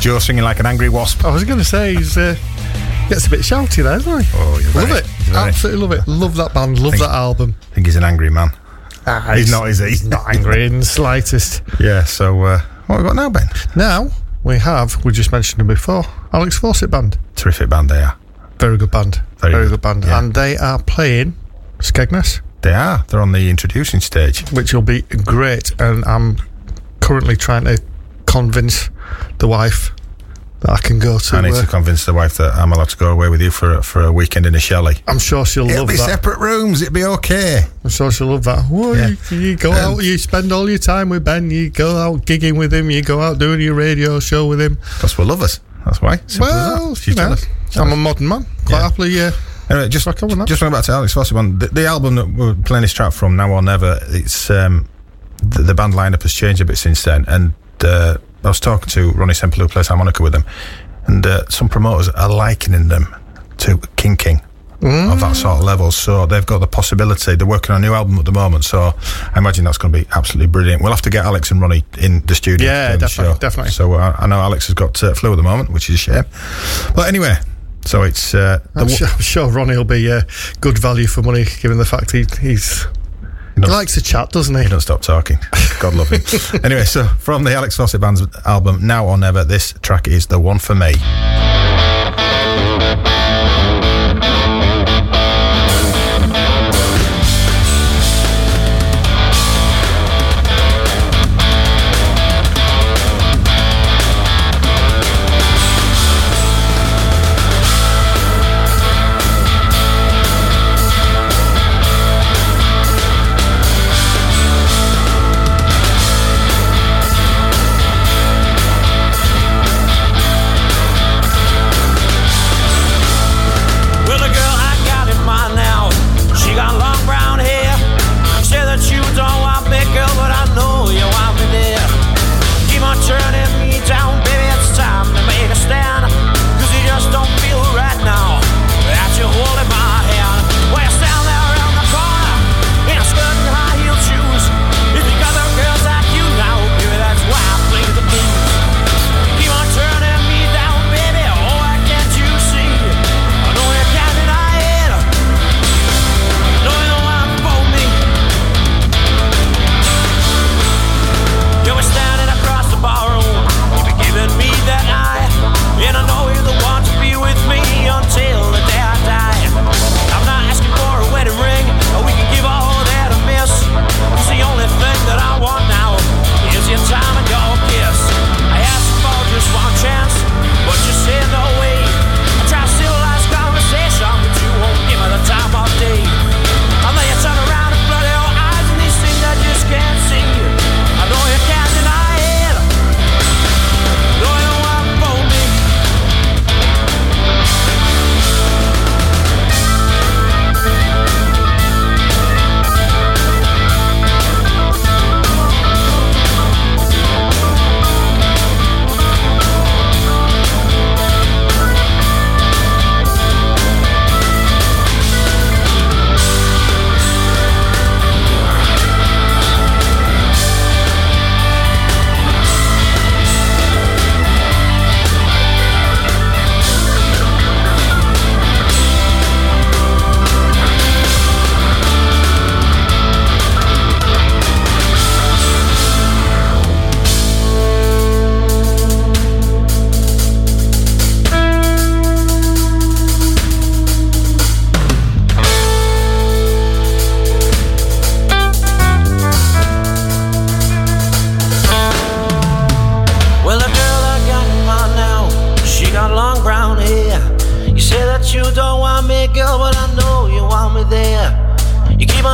[0.05, 1.25] Joe singing like an angry wasp.
[1.25, 2.37] I was going to say he's uh,
[3.09, 4.31] gets a bit shouty there, doesn't he?
[4.35, 5.07] Oh, you're love it.
[5.07, 6.07] very- Absolutely love it.
[6.07, 6.79] Love that band.
[6.79, 7.55] Love Thank- that album.
[7.71, 8.51] I think he's an angry man.
[9.07, 9.89] Ah, He's not, is he?
[9.89, 11.63] He's not angry in the slightest.
[11.81, 13.49] Yeah, so uh, what have we got now, Ben?
[13.77, 14.11] Now
[14.43, 15.03] we have.
[15.07, 16.05] We just mentioned him before.
[16.35, 17.17] Alex Fawcett band.
[17.35, 18.15] Terrific band they are.
[18.59, 19.23] Very good band.
[19.39, 20.05] Very Very, good, good, band.
[20.05, 20.19] yeah.
[20.19, 21.35] And they are playing
[21.79, 23.07] Skegness, They are.
[23.09, 24.45] They're on the introducing stage.
[24.53, 25.73] which will be great.
[25.81, 26.37] And I'm
[27.01, 27.83] currently trying to
[28.27, 28.91] convince
[29.45, 29.91] the wife
[30.61, 31.37] that I can go to.
[31.37, 33.51] I need uh, to convince the wife that I'm allowed to go away with you
[33.51, 34.97] for a, for a weekend in a chalet.
[35.07, 36.81] I'm sure she'll love It'll be separate rooms.
[36.81, 37.61] It'll be okay.
[37.85, 38.65] I'm sure she'll love that.
[38.71, 39.11] Well, Yeah.
[39.31, 42.25] you, you go Um, out, you spend all your time with Ben, you go out
[42.25, 44.77] gigging with him, you go out doing your radio show with him.
[44.95, 45.61] Because we're lovers.
[45.85, 46.17] That's why.
[46.27, 46.89] Simple as well, that.
[46.89, 47.47] you She's know, jealous.
[47.77, 48.47] I'm a modern man.
[48.65, 48.83] Quite Yeah.
[48.89, 49.31] happily, yeah.
[49.69, 51.59] Anyway, just Crack on with just going back to Alex Fawcett one.
[51.59, 53.99] The, the album that we're playing this track from, Now or Never.
[54.09, 54.87] It's um,
[55.43, 58.89] the, the band lineup has changed a bit since then, and uh, I was talking
[58.91, 60.45] to Ronnie Semple who plays harmonica with them,
[61.07, 63.15] and uh, some promoters are likening them
[63.59, 64.41] to King King.
[64.83, 67.37] Of that sort of level, so they've got the possibility.
[67.37, 68.93] They're working on a new album at the moment, so
[69.35, 70.83] I imagine that's going to be absolutely brilliant.
[70.83, 72.67] We'll have to get Alex and Ronnie in the studio.
[72.67, 73.73] Yeah, definitely, definitely.
[73.73, 75.99] So uh, I know Alex has got uh, flu at the moment, which is a
[75.99, 76.25] shame.
[76.95, 77.37] But anyway,
[77.87, 80.21] so it's uh, I'm, sure, I'm sure Ronnie will be uh,
[80.61, 82.87] good value for money, given the fact he, he's
[83.67, 84.63] he likes to chat, doesn't he?
[84.63, 85.39] He don't stop talking.
[85.81, 86.23] God love him.
[86.65, 90.39] anyway, so from the Alex Fawcett Band's album Now or Never, this track is the
[90.39, 90.95] one for me.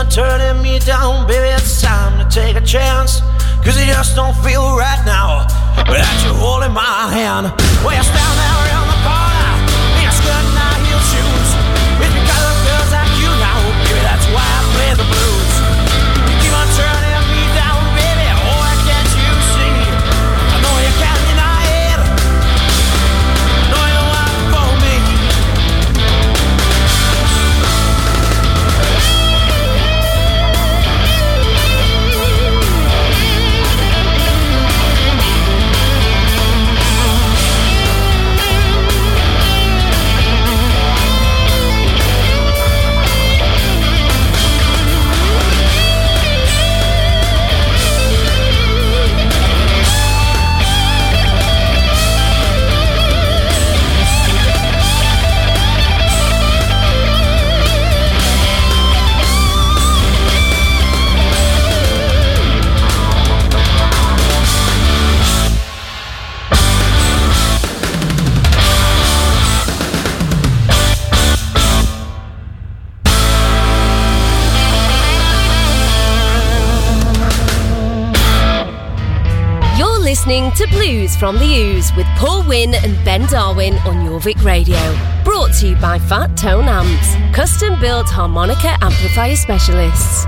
[0.00, 3.20] Keep turning me down, baby, it's time to take a chance.
[3.62, 5.44] Cause it just don't feel right now
[5.76, 7.52] without you holding my hand.
[7.84, 9.52] Well, you stand there around the corner
[9.96, 10.69] in your skirt and
[80.20, 84.76] listening to Blues from the Ooze with Paul Wynn and Ben Darwin on Jorvik Radio.
[85.24, 90.26] Brought to you by Fat Tone Amps, custom built harmonica amplifier specialists.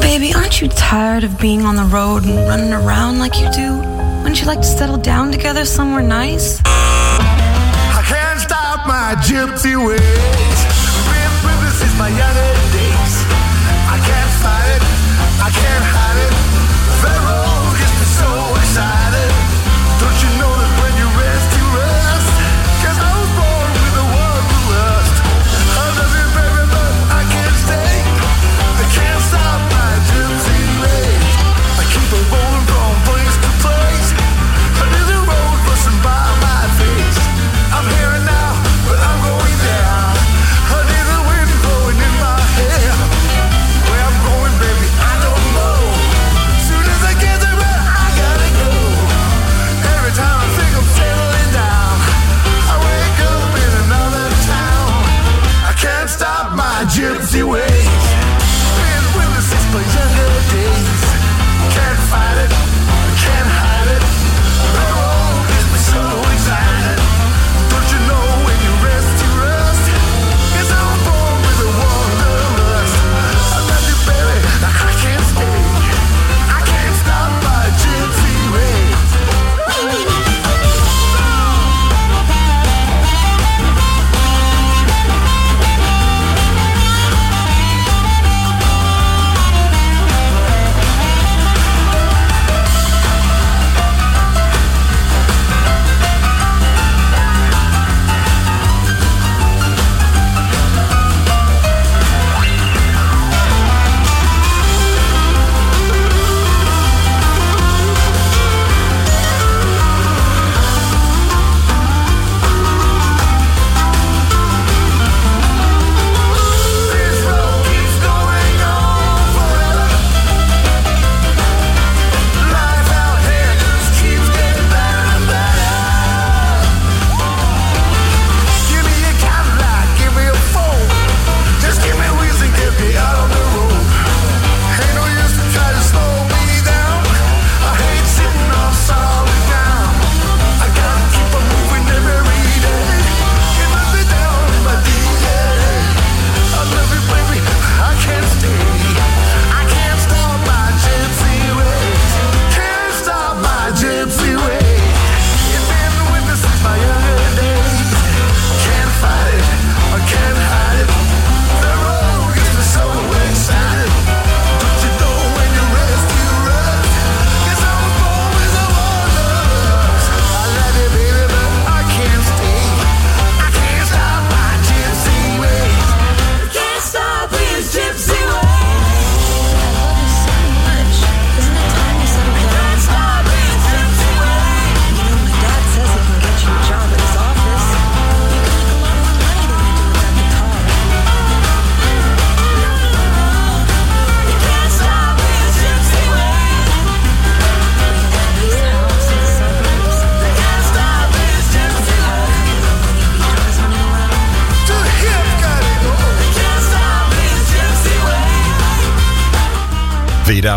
[0.00, 3.78] Baby, aren't you tired of being on the road and running around like you do?
[4.18, 6.60] Wouldn't you like to settle down together somewhere nice?
[6.64, 9.98] I can't stop my gypsy ways.
[11.10, 12.55] Been with this since my younger days.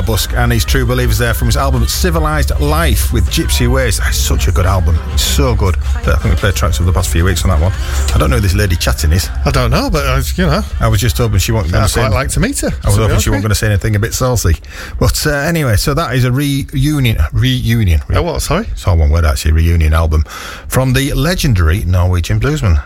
[0.10, 4.00] Busk and his True Believers there from his album Civilized Life with Gypsy Ways.
[4.00, 4.96] That's such a good album.
[5.20, 5.78] So good.
[5.78, 7.72] I think we played tracks over the past few weeks on that one.
[8.16, 9.30] I don't know who this lady chatting is.
[9.46, 11.90] I don't know, but uh, you know, I was just hoping she wasn't going I'd
[11.90, 12.72] to say quite like to meet her.
[12.84, 14.56] I was hoping she wasn't going to say anything a bit saucy.
[15.00, 17.20] But uh, anyway, so that is a reunion.
[17.32, 18.02] Reunion.
[18.10, 18.42] Oh, what?
[18.42, 18.66] Sorry.
[18.66, 19.52] It's all one word, actually.
[19.52, 22.84] Reunion album from the legendary Norwegian bluesman.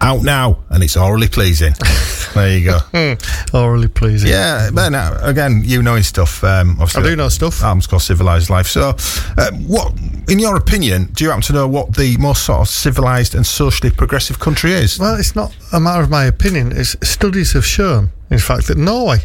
[0.00, 1.74] Out now, and it's orally pleasing.
[2.36, 3.16] there you go.
[3.58, 4.30] Orally pleasing.
[4.30, 6.42] Yeah, Ben, uh, again, you knowing stuff.
[6.44, 7.62] Um, obviously, I do know stuff.
[7.62, 8.66] Arms called Civilized Life.
[8.66, 8.94] So,
[9.36, 9.92] uh, what,
[10.28, 13.46] in your opinion, do you happen to know what the most sort of civilized and
[13.46, 14.98] socially progressive country is?
[14.98, 16.72] Well, it's not a matter of my opinion.
[16.72, 19.18] It's studies have shown, in fact, that Norway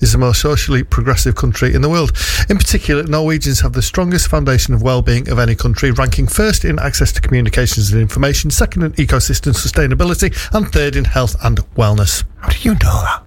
[0.00, 2.12] is the most socially progressive country in the world.
[2.48, 6.78] In particular, Norwegians have the strongest foundation of well-being of any country, ranking first in
[6.78, 12.24] access to communications and information, second in ecosystem sustainability, and third in health and wellness.
[12.38, 13.22] How do you know that?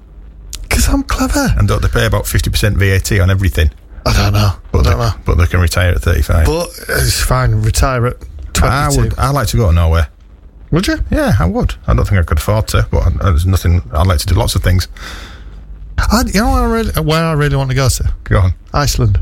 [0.63, 1.47] Because I'm clever.
[1.57, 3.72] And don't they pay about 50% VAT on everything?
[4.05, 4.51] I don't know.
[4.72, 5.13] But, I don't they, know.
[5.26, 6.45] but they can retire at 35.
[6.45, 7.61] But it's fine.
[7.61, 8.22] Retire at
[8.53, 8.65] 22.
[8.67, 9.19] I would.
[9.19, 10.03] I'd like to go to Norway.
[10.72, 10.99] Would you?
[11.11, 11.76] Yeah, I would.
[11.86, 13.82] I don't think I could afford to, but there's nothing.
[13.91, 14.88] I'd like to do lots of things.
[16.12, 18.14] I, you know where I, really, where I really want to go to?
[18.26, 18.54] Go on.
[18.74, 19.20] Iceland.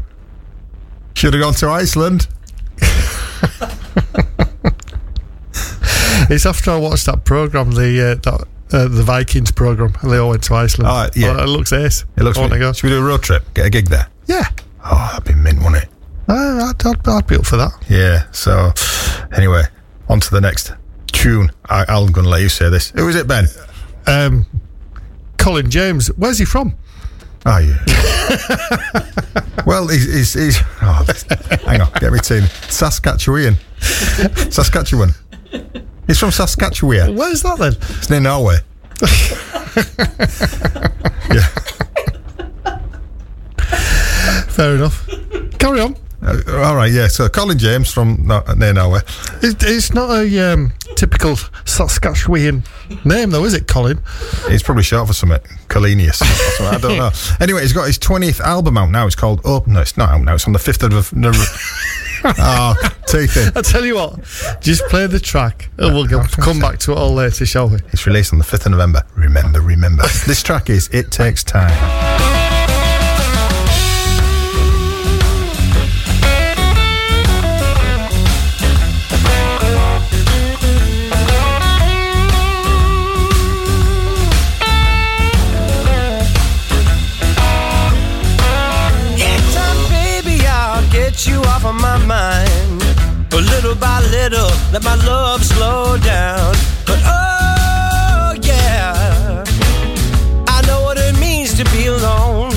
[1.15, 2.27] Should have gone to Iceland.
[6.31, 10.17] It's after I watched that program, the uh, that, uh, the Vikings program, and they
[10.17, 10.87] all went to Iceland.
[10.91, 11.41] Oh, yeah.
[11.43, 12.05] it looks ace.
[12.17, 12.37] It looks.
[12.37, 12.71] I want to go.
[12.71, 13.43] Should we do a road trip?
[13.55, 14.07] Get a gig there.
[14.27, 14.45] Yeah,
[14.85, 15.89] Oh, that'd be mint, wouldn't it?
[16.27, 17.71] uh, I'd, I'd, I'd be up for that.
[17.89, 18.29] Yeah.
[18.31, 18.71] So,
[19.35, 19.63] anyway,
[20.07, 20.71] on to the next
[21.11, 21.51] tune.
[21.67, 22.91] I, I'm going to let you say this.
[22.91, 23.45] Who is it, Ben?
[24.05, 24.45] Um,
[25.39, 26.75] Colin James, where's he from?
[27.45, 27.77] Oh, yeah.
[29.65, 30.13] well, he's.
[30.13, 31.05] he's, he's oh,
[31.65, 32.43] hang on, get me team.
[32.67, 33.55] Saskatchewan.
[34.51, 35.11] Saskatchewan.
[36.05, 37.15] He's from Saskatchewan.
[37.15, 37.73] Where's that then?
[37.73, 38.57] It's near Norway.
[41.33, 41.47] yeah.
[44.49, 45.07] Fair enough.
[45.57, 45.95] Carry on.
[46.21, 47.07] Uh, all right, yeah.
[47.07, 48.99] So Colin James from no, near Norway.
[49.41, 52.63] It, it's not a um, typical Saskatchewan
[53.05, 54.01] name, though, is it, Colin?
[54.49, 55.39] He's probably short for something.
[55.67, 56.21] Colinius.
[56.61, 57.11] I don't know.
[57.39, 59.05] Anyway, he's got his 20th album out now.
[59.05, 60.35] It's called Oh, no, it's not out now.
[60.35, 61.45] It's on the 5th of November.
[62.37, 62.75] oh,
[63.07, 63.51] teeth in.
[63.55, 64.19] I tell you what,
[64.59, 67.77] just play the track and we'll go, come back to it all later, shall we?
[67.93, 69.03] It's released on the 5th of November.
[69.15, 70.03] Remember, remember.
[70.27, 72.28] this track is It Takes Time.
[93.79, 96.53] By little, let my love slow down.
[96.85, 99.43] But oh, yeah,
[100.47, 102.51] I know what it means to be alone.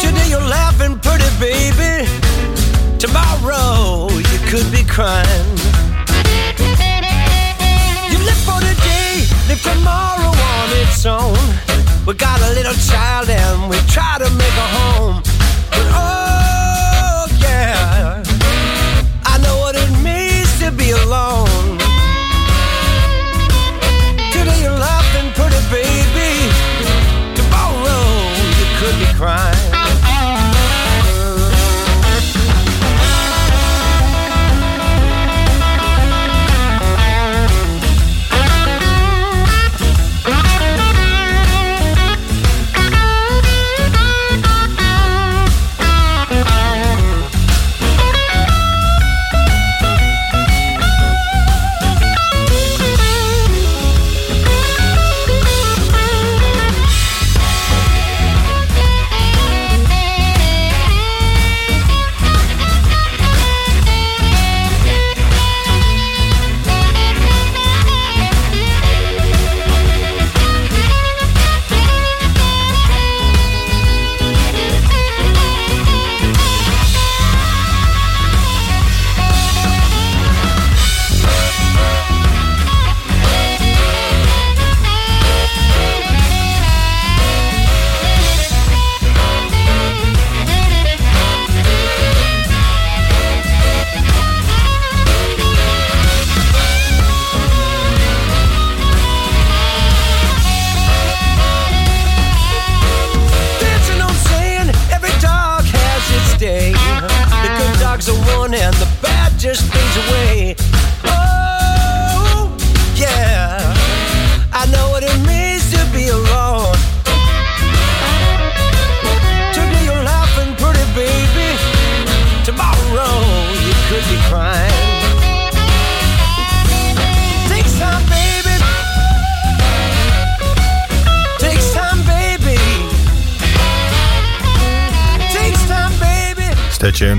[0.00, 2.08] Today you're laughing pretty, baby.
[2.98, 5.50] Tomorrow you could be crying.
[8.10, 11.38] You live for today, live tomorrow on its own.
[12.06, 15.22] We got a little child and we try to make a home.
[15.70, 16.45] But oh,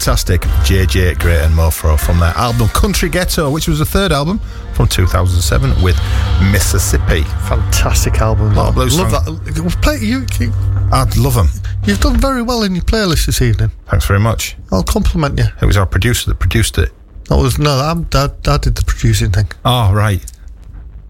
[0.02, 4.40] fantastic JJ Grey and Mofro from their album Country Ghetto, which was the third album
[4.74, 5.94] from 2007 with
[6.50, 7.22] Mississippi.
[7.46, 8.52] Fantastic album.
[8.56, 9.36] Lot of blues Love song.
[9.44, 9.62] that.
[9.62, 10.52] We've you, you,
[10.92, 11.46] I'd love them.
[11.84, 13.70] you've done very well in your playlist this evening.
[13.86, 14.56] Thanks very much.
[14.72, 15.44] I'll compliment you.
[15.60, 16.90] It was our producer that produced it.
[17.28, 19.52] That was no, I'm, I, I did the producing thing.
[19.64, 20.20] Oh, right.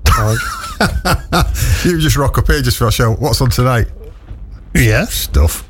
[1.86, 3.12] you just rock up here just for our show.
[3.14, 3.86] What's on tonight?
[4.74, 5.66] Yes, Stuff.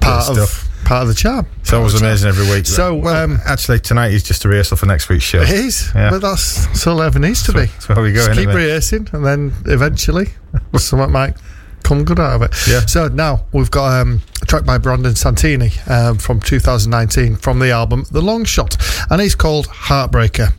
[0.00, 0.84] part Good of stuff.
[0.86, 1.46] part of the charm.
[1.66, 2.64] It's always amazing every week.
[2.64, 5.40] So, well, um, actually, tonight is just a rehearsal for next week's show.
[5.42, 6.10] It is, Yeah.
[6.10, 7.64] but that's it ever needs to be.
[7.64, 10.28] that's where we go, Just keep rehearsing, and then eventually
[10.76, 11.34] something might
[11.82, 12.52] come good out of it.
[12.68, 12.86] Yeah.
[12.86, 17.72] So now we've got um, a track by Brandon Santini um, from 2019 from the
[17.72, 18.76] album The Long Shot,
[19.10, 20.52] and it's called Heartbreaker.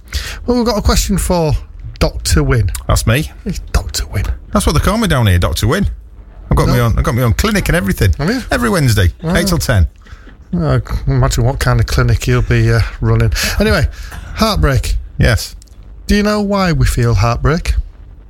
[0.45, 1.53] Well, we've got a question for
[1.99, 2.69] Doctor Wynn.
[2.85, 3.31] That's me.
[3.45, 4.25] It's Doctor Wynn.
[4.51, 5.87] That's what they call me down here, Doctor Wynn.
[6.51, 6.97] I've got me on.
[6.97, 8.11] I've got me on clinic and everything.
[8.17, 8.41] Have you?
[8.51, 9.87] Every Wednesday, eight till ten.
[10.53, 13.31] Uh, imagine what kind of clinic you'll be uh, running.
[13.59, 13.83] Anyway,
[14.35, 14.95] heartbreak.
[15.19, 15.55] Yes,
[16.07, 17.73] Do you know why we feel heartbreak?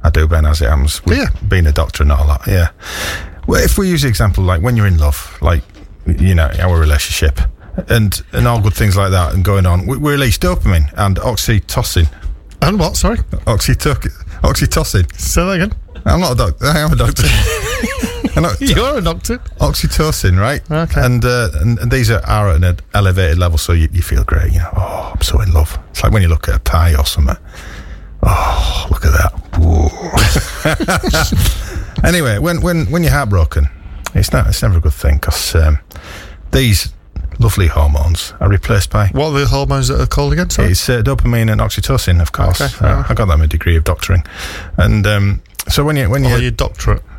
[0.03, 0.45] I do, Ben.
[0.45, 1.29] As it happens, with Yeah.
[1.47, 2.47] being a doctor and all that.
[2.47, 2.69] Yeah.
[3.45, 5.63] Well, if we use the example like when you're in love, like
[6.05, 7.39] you know our relationship,
[7.89, 9.85] and and all good things like that and going on.
[9.85, 12.07] We, we release dopamine and oxytocin.
[12.61, 12.95] And what?
[12.97, 14.09] Sorry, Oxytoc-
[14.41, 15.19] oxytocin.
[15.19, 15.73] say that again.
[16.05, 16.65] I'm not a doctor.
[16.65, 17.23] I am a doctor.
[18.45, 19.39] I'm You're a doctor.
[19.59, 20.61] oxytocin, right?
[20.69, 21.01] Okay.
[21.03, 24.23] And, uh, and and these are, are at an elevated level, so you, you feel
[24.23, 24.51] great.
[24.53, 25.77] You know, oh, I'm so in love.
[25.91, 27.37] It's like when you look at a pie or something.
[28.23, 29.33] Oh, look at that.
[32.03, 33.67] Anyway, when when when you're heartbroken,
[34.13, 34.45] it's not.
[34.47, 35.79] It's never a good thing because um,
[36.51, 36.93] these
[37.39, 39.07] lovely hormones are replaced by.
[39.07, 40.49] What are the hormones that are called again?
[40.51, 40.71] Sorry.
[40.71, 42.61] It's uh, dopamine and oxytocin, of course.
[42.61, 43.03] Okay, Uh.
[43.09, 44.23] I got that in my degree of doctoring,
[44.77, 47.01] and um, so when you when you Or your doctorate.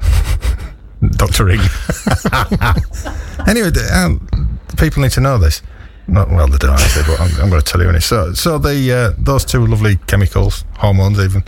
[1.02, 1.60] doctoring.
[3.46, 5.62] anyway, um, people need to know this.
[6.06, 8.00] Not well, they don't actually, but I'm, I'm going to tell you anyway.
[8.00, 11.44] So, so the uh, those two lovely chemicals, hormones, even,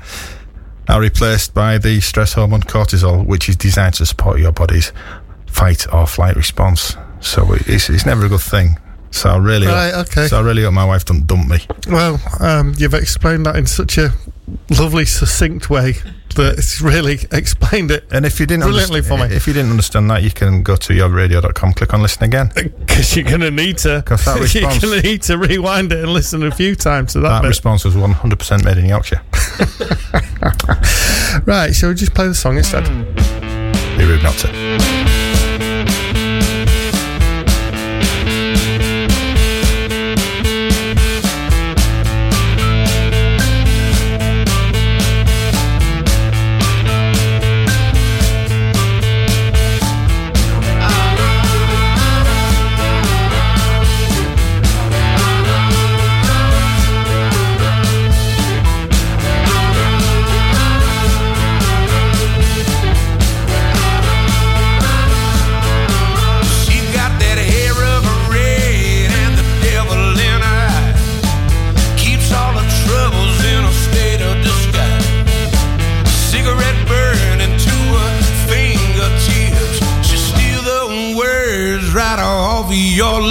[0.89, 4.93] are replaced by the stress hormone cortisol, which is designed to support your body's
[5.47, 6.97] fight or flight response.
[7.21, 8.79] So it's, it's never a good thing.
[9.11, 10.27] So I really, Right, hope, okay.
[10.29, 11.59] So I really hope my wife doesn't dump me.
[11.89, 14.13] Well, um, you've explained that in such a
[14.71, 15.95] lovely, succinct way
[16.35, 19.25] that it's really explained it And if you didn't brilliantly for me.
[19.35, 22.51] if you didn't understand that, you can go to yourradio.com, click on listen again.
[22.57, 24.03] Uh, because you're going to need to.
[24.07, 27.29] that you're going to need to rewind it and listen a few times to that,
[27.29, 27.49] That bit.
[27.49, 29.23] response was 100% made in Yorkshire.
[31.47, 32.85] right, shall we just play the song instead?
[33.99, 35.20] Be rude not to.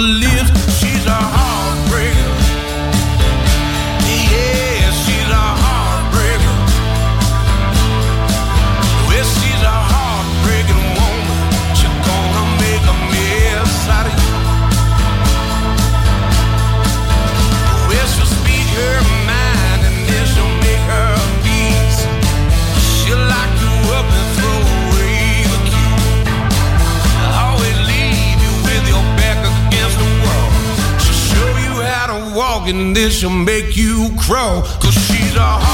[0.00, 0.29] Your
[32.70, 34.62] and then she'll make you crawl.
[34.62, 35.69] Cause she's a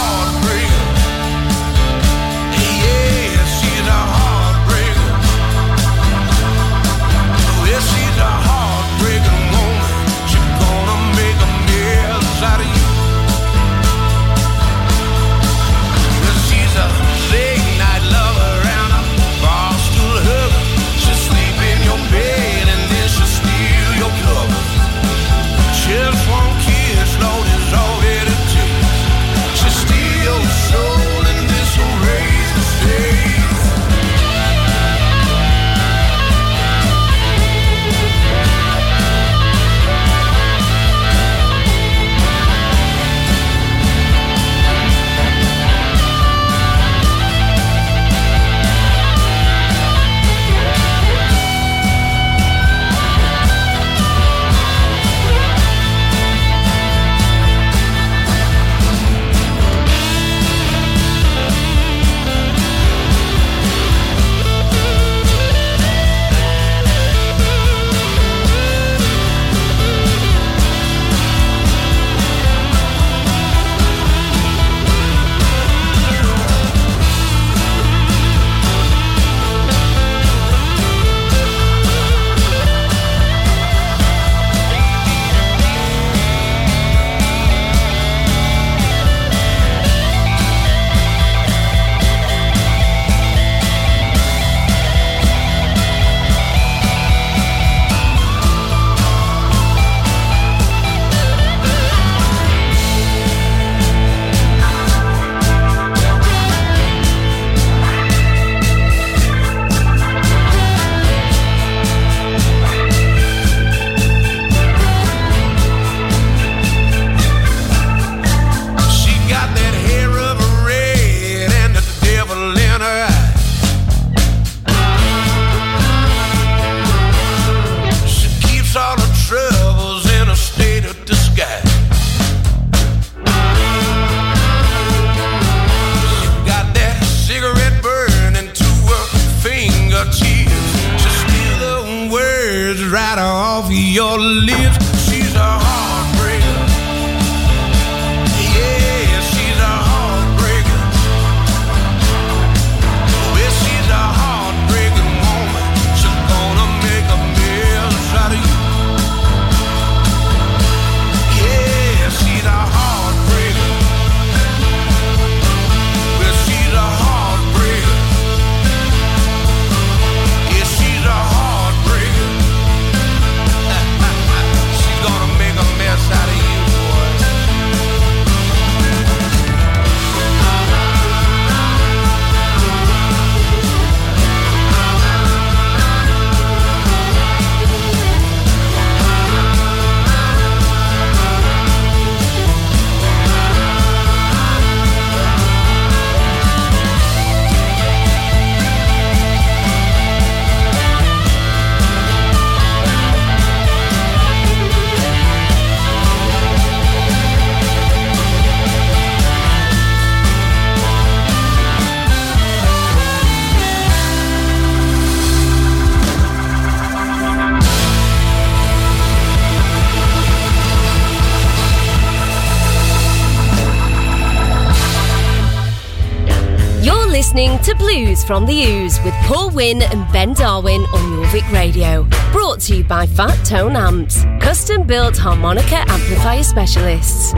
[227.96, 232.06] Blues from the Ooze with Paul Wynn and Ben Darwin on Jorvik Radio.
[232.30, 237.32] Brought to you by Fat Tone Amps, custom built harmonica amplifier specialists.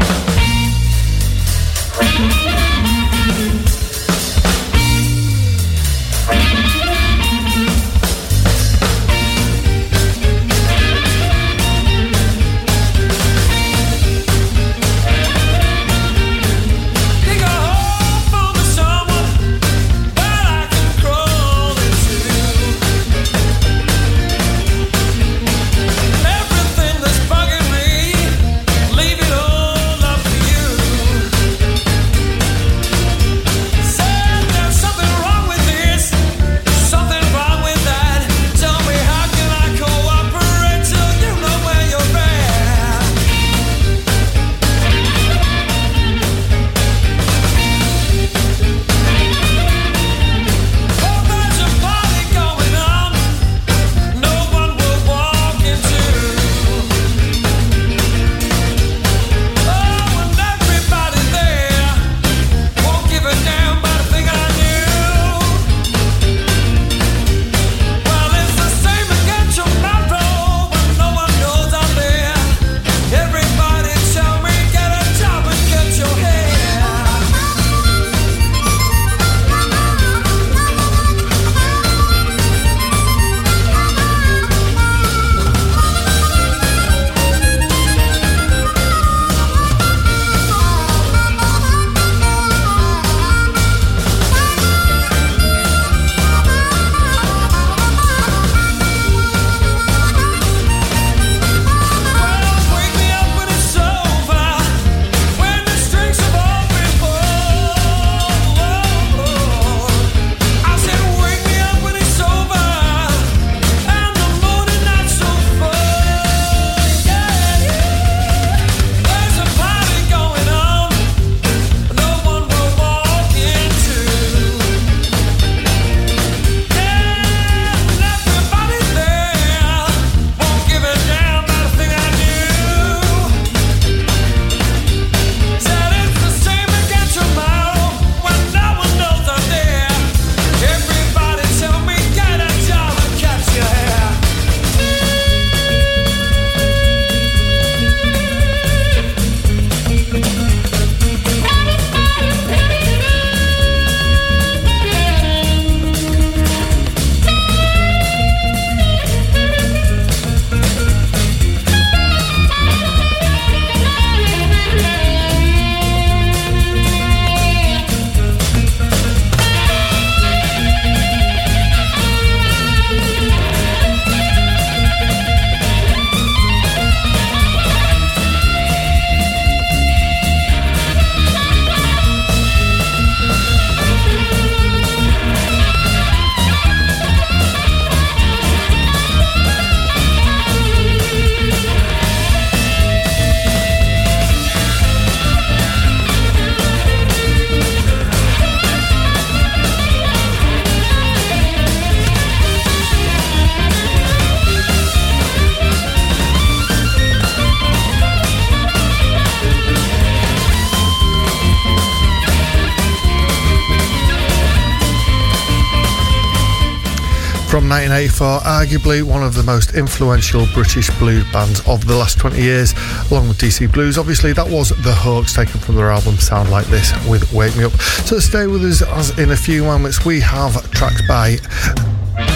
[217.88, 222.40] 1988 for arguably one of the most influential British blues bands of the last 20
[222.40, 222.74] years,
[223.10, 223.96] along with DC Blues.
[223.96, 227.64] Obviously, that was The Hawks taken from their album Sound Like This with Wake Me
[227.64, 227.72] Up.
[228.04, 231.38] So stay with us as in a few moments we have tracks by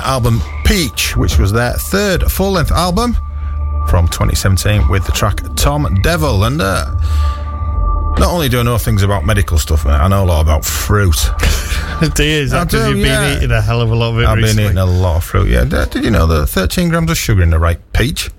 [0.09, 3.13] album Peach, which was their third full length album
[3.87, 6.45] from 2017 with the track Tom Devil.
[6.45, 6.85] And uh,
[8.17, 11.15] not only do I know things about medical stuff, I know a lot about fruit.
[12.01, 13.23] it is, I because do, you've yeah.
[13.23, 15.23] been eating a hell of a lot of it I've been eating a lot of
[15.23, 15.63] fruit, yeah.
[15.63, 18.31] Did you know that 13 grams of sugar in the right peach?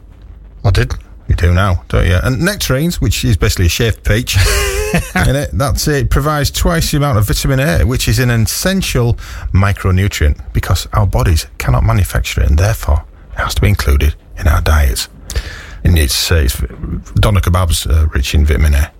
[0.65, 0.93] I did.
[1.29, 2.19] You do now, don't you?
[2.21, 4.35] And nectarines, which is basically a shaved peach,
[5.29, 6.05] in it, that's it.
[6.05, 9.15] It provides twice the amount of vitamin A, which is an essential
[9.53, 14.49] micronutrient because our bodies cannot manufacture it, and therefore it has to be included in
[14.49, 15.09] our diets.
[15.85, 16.59] And it's, uh, it's
[17.15, 18.93] doner kebabs uh, rich in vitamin A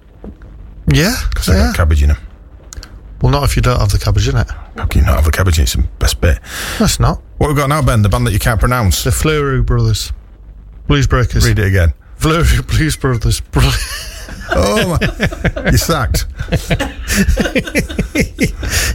[0.89, 1.67] Yeah, because they've yeah.
[1.69, 2.19] got cabbage in them.
[3.21, 4.49] Well, not if you don't have the cabbage in it.
[4.77, 5.59] How can you not have the cabbage?
[5.59, 6.39] In it's the best bit.
[6.79, 7.21] That's not.
[7.37, 8.01] What we've got now, Ben?
[8.03, 9.05] The band that you can't pronounce.
[9.05, 10.13] The Fleur Brothers.
[10.87, 11.47] Blues Breakers.
[11.47, 11.93] Read it again.
[12.17, 13.43] Fleur Blues Brothers.
[14.53, 15.63] Oh, my.
[15.71, 16.27] you're sacked.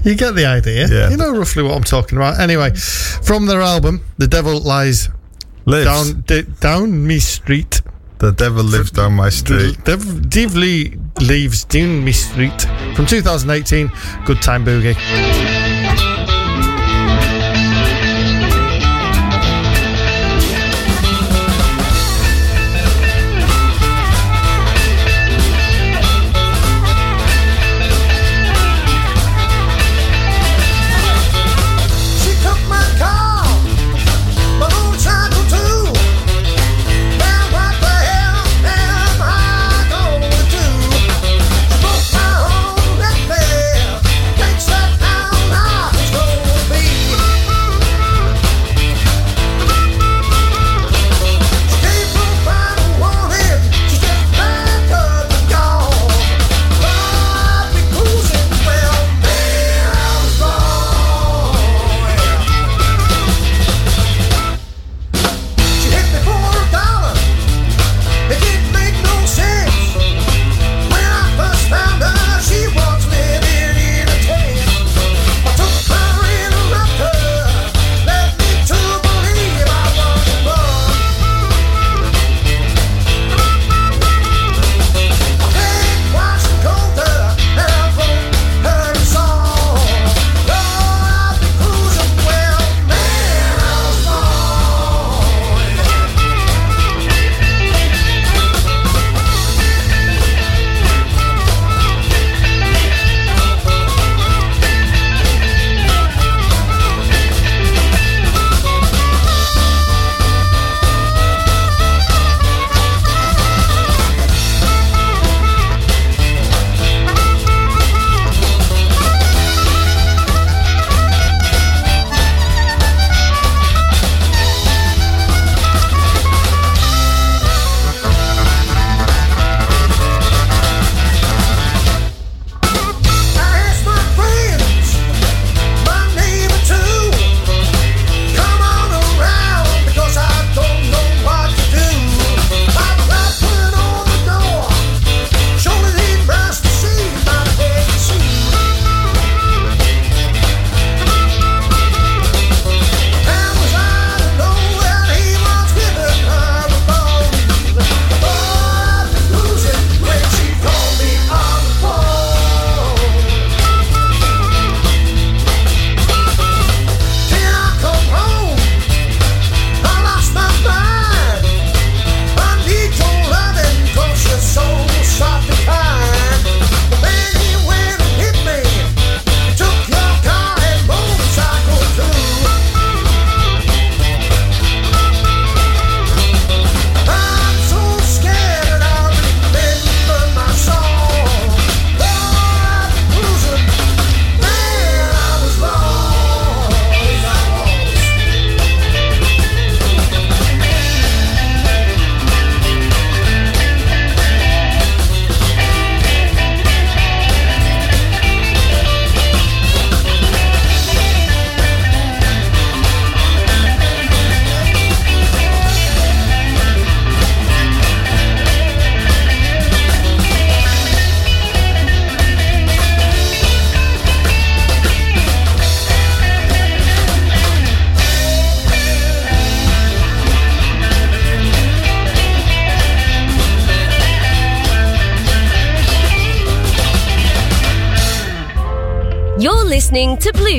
[0.06, 0.88] you get the idea.
[0.88, 1.10] Yeah.
[1.10, 2.40] You know roughly what I'm talking about.
[2.40, 5.10] Anyway, from their album, The Devil Lies
[5.66, 5.86] Lives.
[5.86, 7.82] Down d- Down Me Street.
[8.20, 9.78] The devil lives down my street.
[9.84, 10.62] The Dev- Devil
[11.28, 12.62] Leaves Down Me Street
[12.96, 13.92] from 2018.
[14.26, 15.65] Good Time Boogie.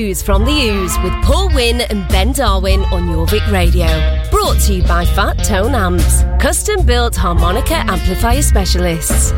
[0.06, 3.88] Blues from the Ooze with Paul Wynn and Ben Darwin on Jorvik Radio.
[4.30, 9.32] Brought to you by Fat Tone Amps, custom built harmonica amplifier specialists.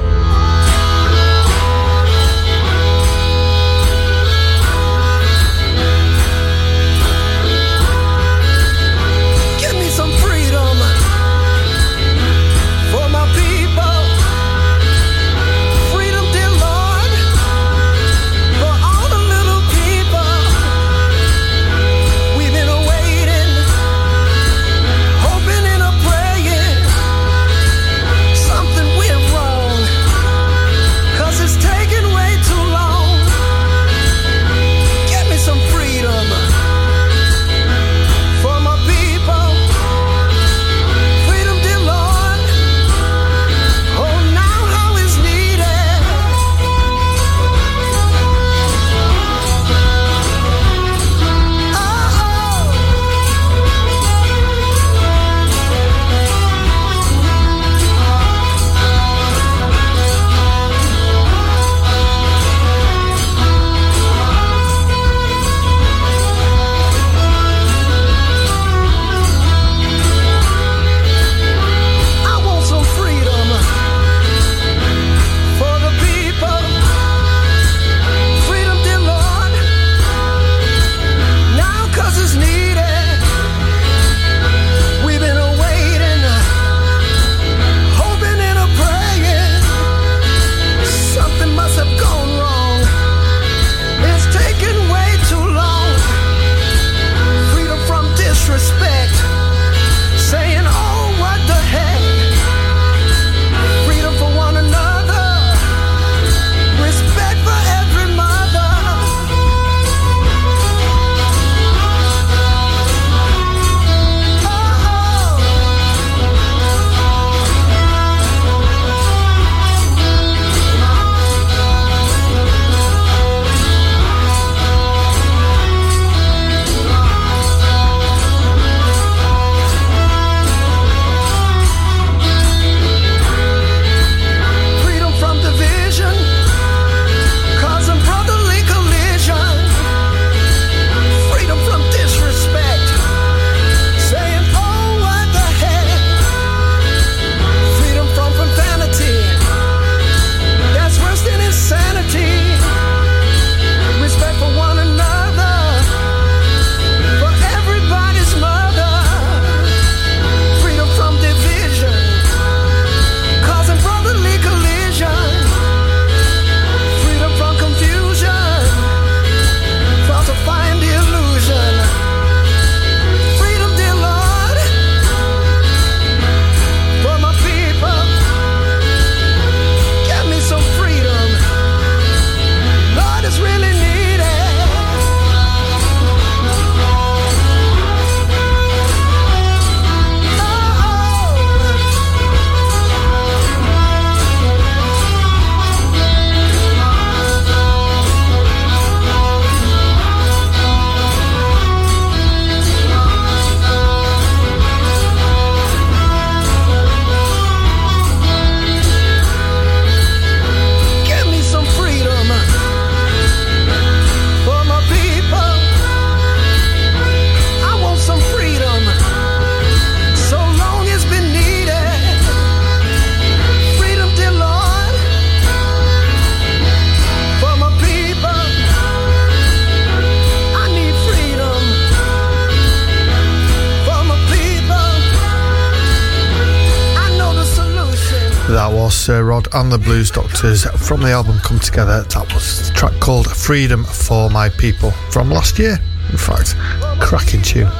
[239.09, 242.03] Was uh, Rod and the Blues Doctors from the album Come Together.
[242.11, 245.79] That was the track called Freedom for My People from last year.
[246.11, 246.55] In fact,
[247.01, 247.71] cracking tune.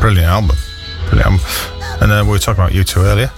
[0.00, 0.56] Brilliant album.
[1.08, 1.46] Brilliant album.
[2.02, 3.30] And uh, we were talking about U2 earlier.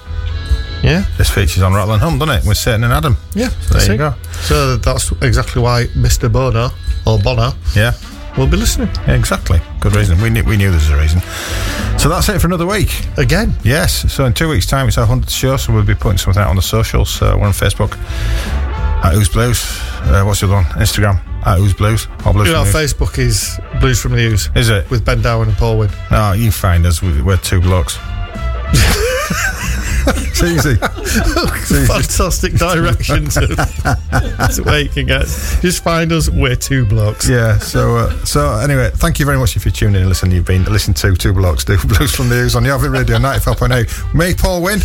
[0.83, 2.49] Yeah, This features on Rattle and Hum, doesn't it?
[2.49, 3.17] With Satan and Adam.
[3.35, 3.51] yeah.
[3.71, 4.15] there you go.
[4.43, 6.33] So that's exactly why Mr.
[6.33, 6.71] Bono
[7.07, 7.93] or Bono Yeah.
[8.39, 9.61] will be listening Yeah, exactly.
[9.81, 10.19] Good reason.
[10.23, 11.21] We knew, we knew there's a reason.
[12.05, 12.91] So that's it for another week.
[13.17, 13.55] again.
[13.65, 14.13] Yes.
[14.13, 16.51] So in two weeks' time, it's our 100th show, so we'll be putting something out
[16.51, 17.09] on the socials.
[17.09, 17.97] So we're on Facebook
[19.03, 19.65] at Ooze Blues.
[20.03, 20.65] Uh, what's the other one?
[20.79, 22.07] Instagram at Ooze Blues.
[22.27, 24.91] Or Blues You know, from Facebook is Blues from the News Is it?
[24.91, 25.91] with Ben Darwin and Paul Wynn.
[26.11, 27.01] No, you find us.
[27.01, 27.97] We- We're two blokes.
[30.07, 30.77] it's easy.
[31.87, 33.47] Fantastic direction to,
[34.55, 35.23] to where you can get.
[35.61, 36.29] Just find us.
[36.31, 37.29] We're two blocks.
[37.29, 37.59] Yeah.
[37.59, 40.35] So, uh, so anyway, thank you very much if you're tuning in and listening.
[40.35, 44.15] You've been listening to Two Blocks Do Blues from the News on Jorvik Radio 94.8.
[44.15, 44.81] Me, Paul Wynn,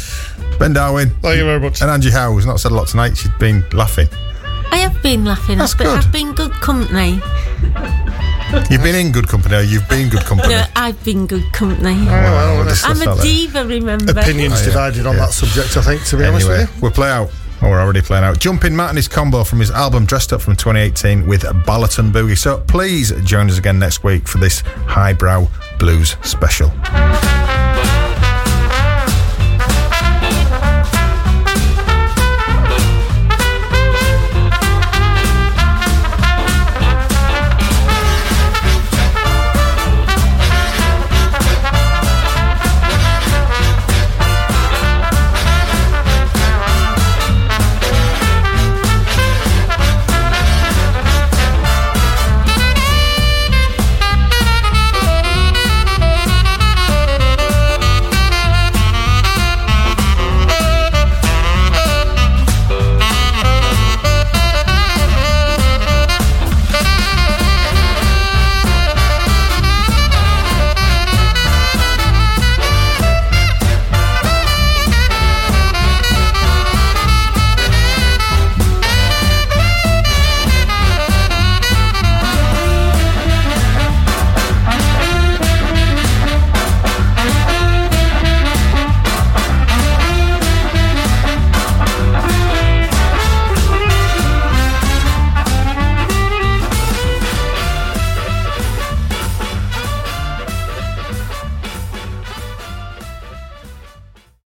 [0.60, 1.82] Ben Darwin, Thank you very much.
[1.82, 3.18] and Angie Howe, who's not said a lot tonight.
[3.18, 4.08] She's been laughing.
[4.72, 5.58] I have been laughing.
[5.58, 5.98] That's I've been, good.
[6.06, 7.22] I've been good company.
[8.70, 9.56] You've been in good company.
[9.56, 10.54] Or you've been good company.
[10.56, 11.96] No, I've been good company.
[12.08, 14.12] Oh, well, we'll I'm a diva, remember?
[14.12, 14.66] Opinions Oh, yeah.
[14.66, 15.26] divided on Yeah.
[15.26, 16.68] that subject, I think, to be honest with you.
[16.82, 17.30] we'll play out.
[17.62, 18.40] Oh, we're already playing out.
[18.40, 22.38] Jumping Matt and his combo from his album Dressed Up from 2018 with Ballaton Boogie.
[22.38, 25.48] So please join us again next week for this highbrow
[25.78, 26.72] blues special.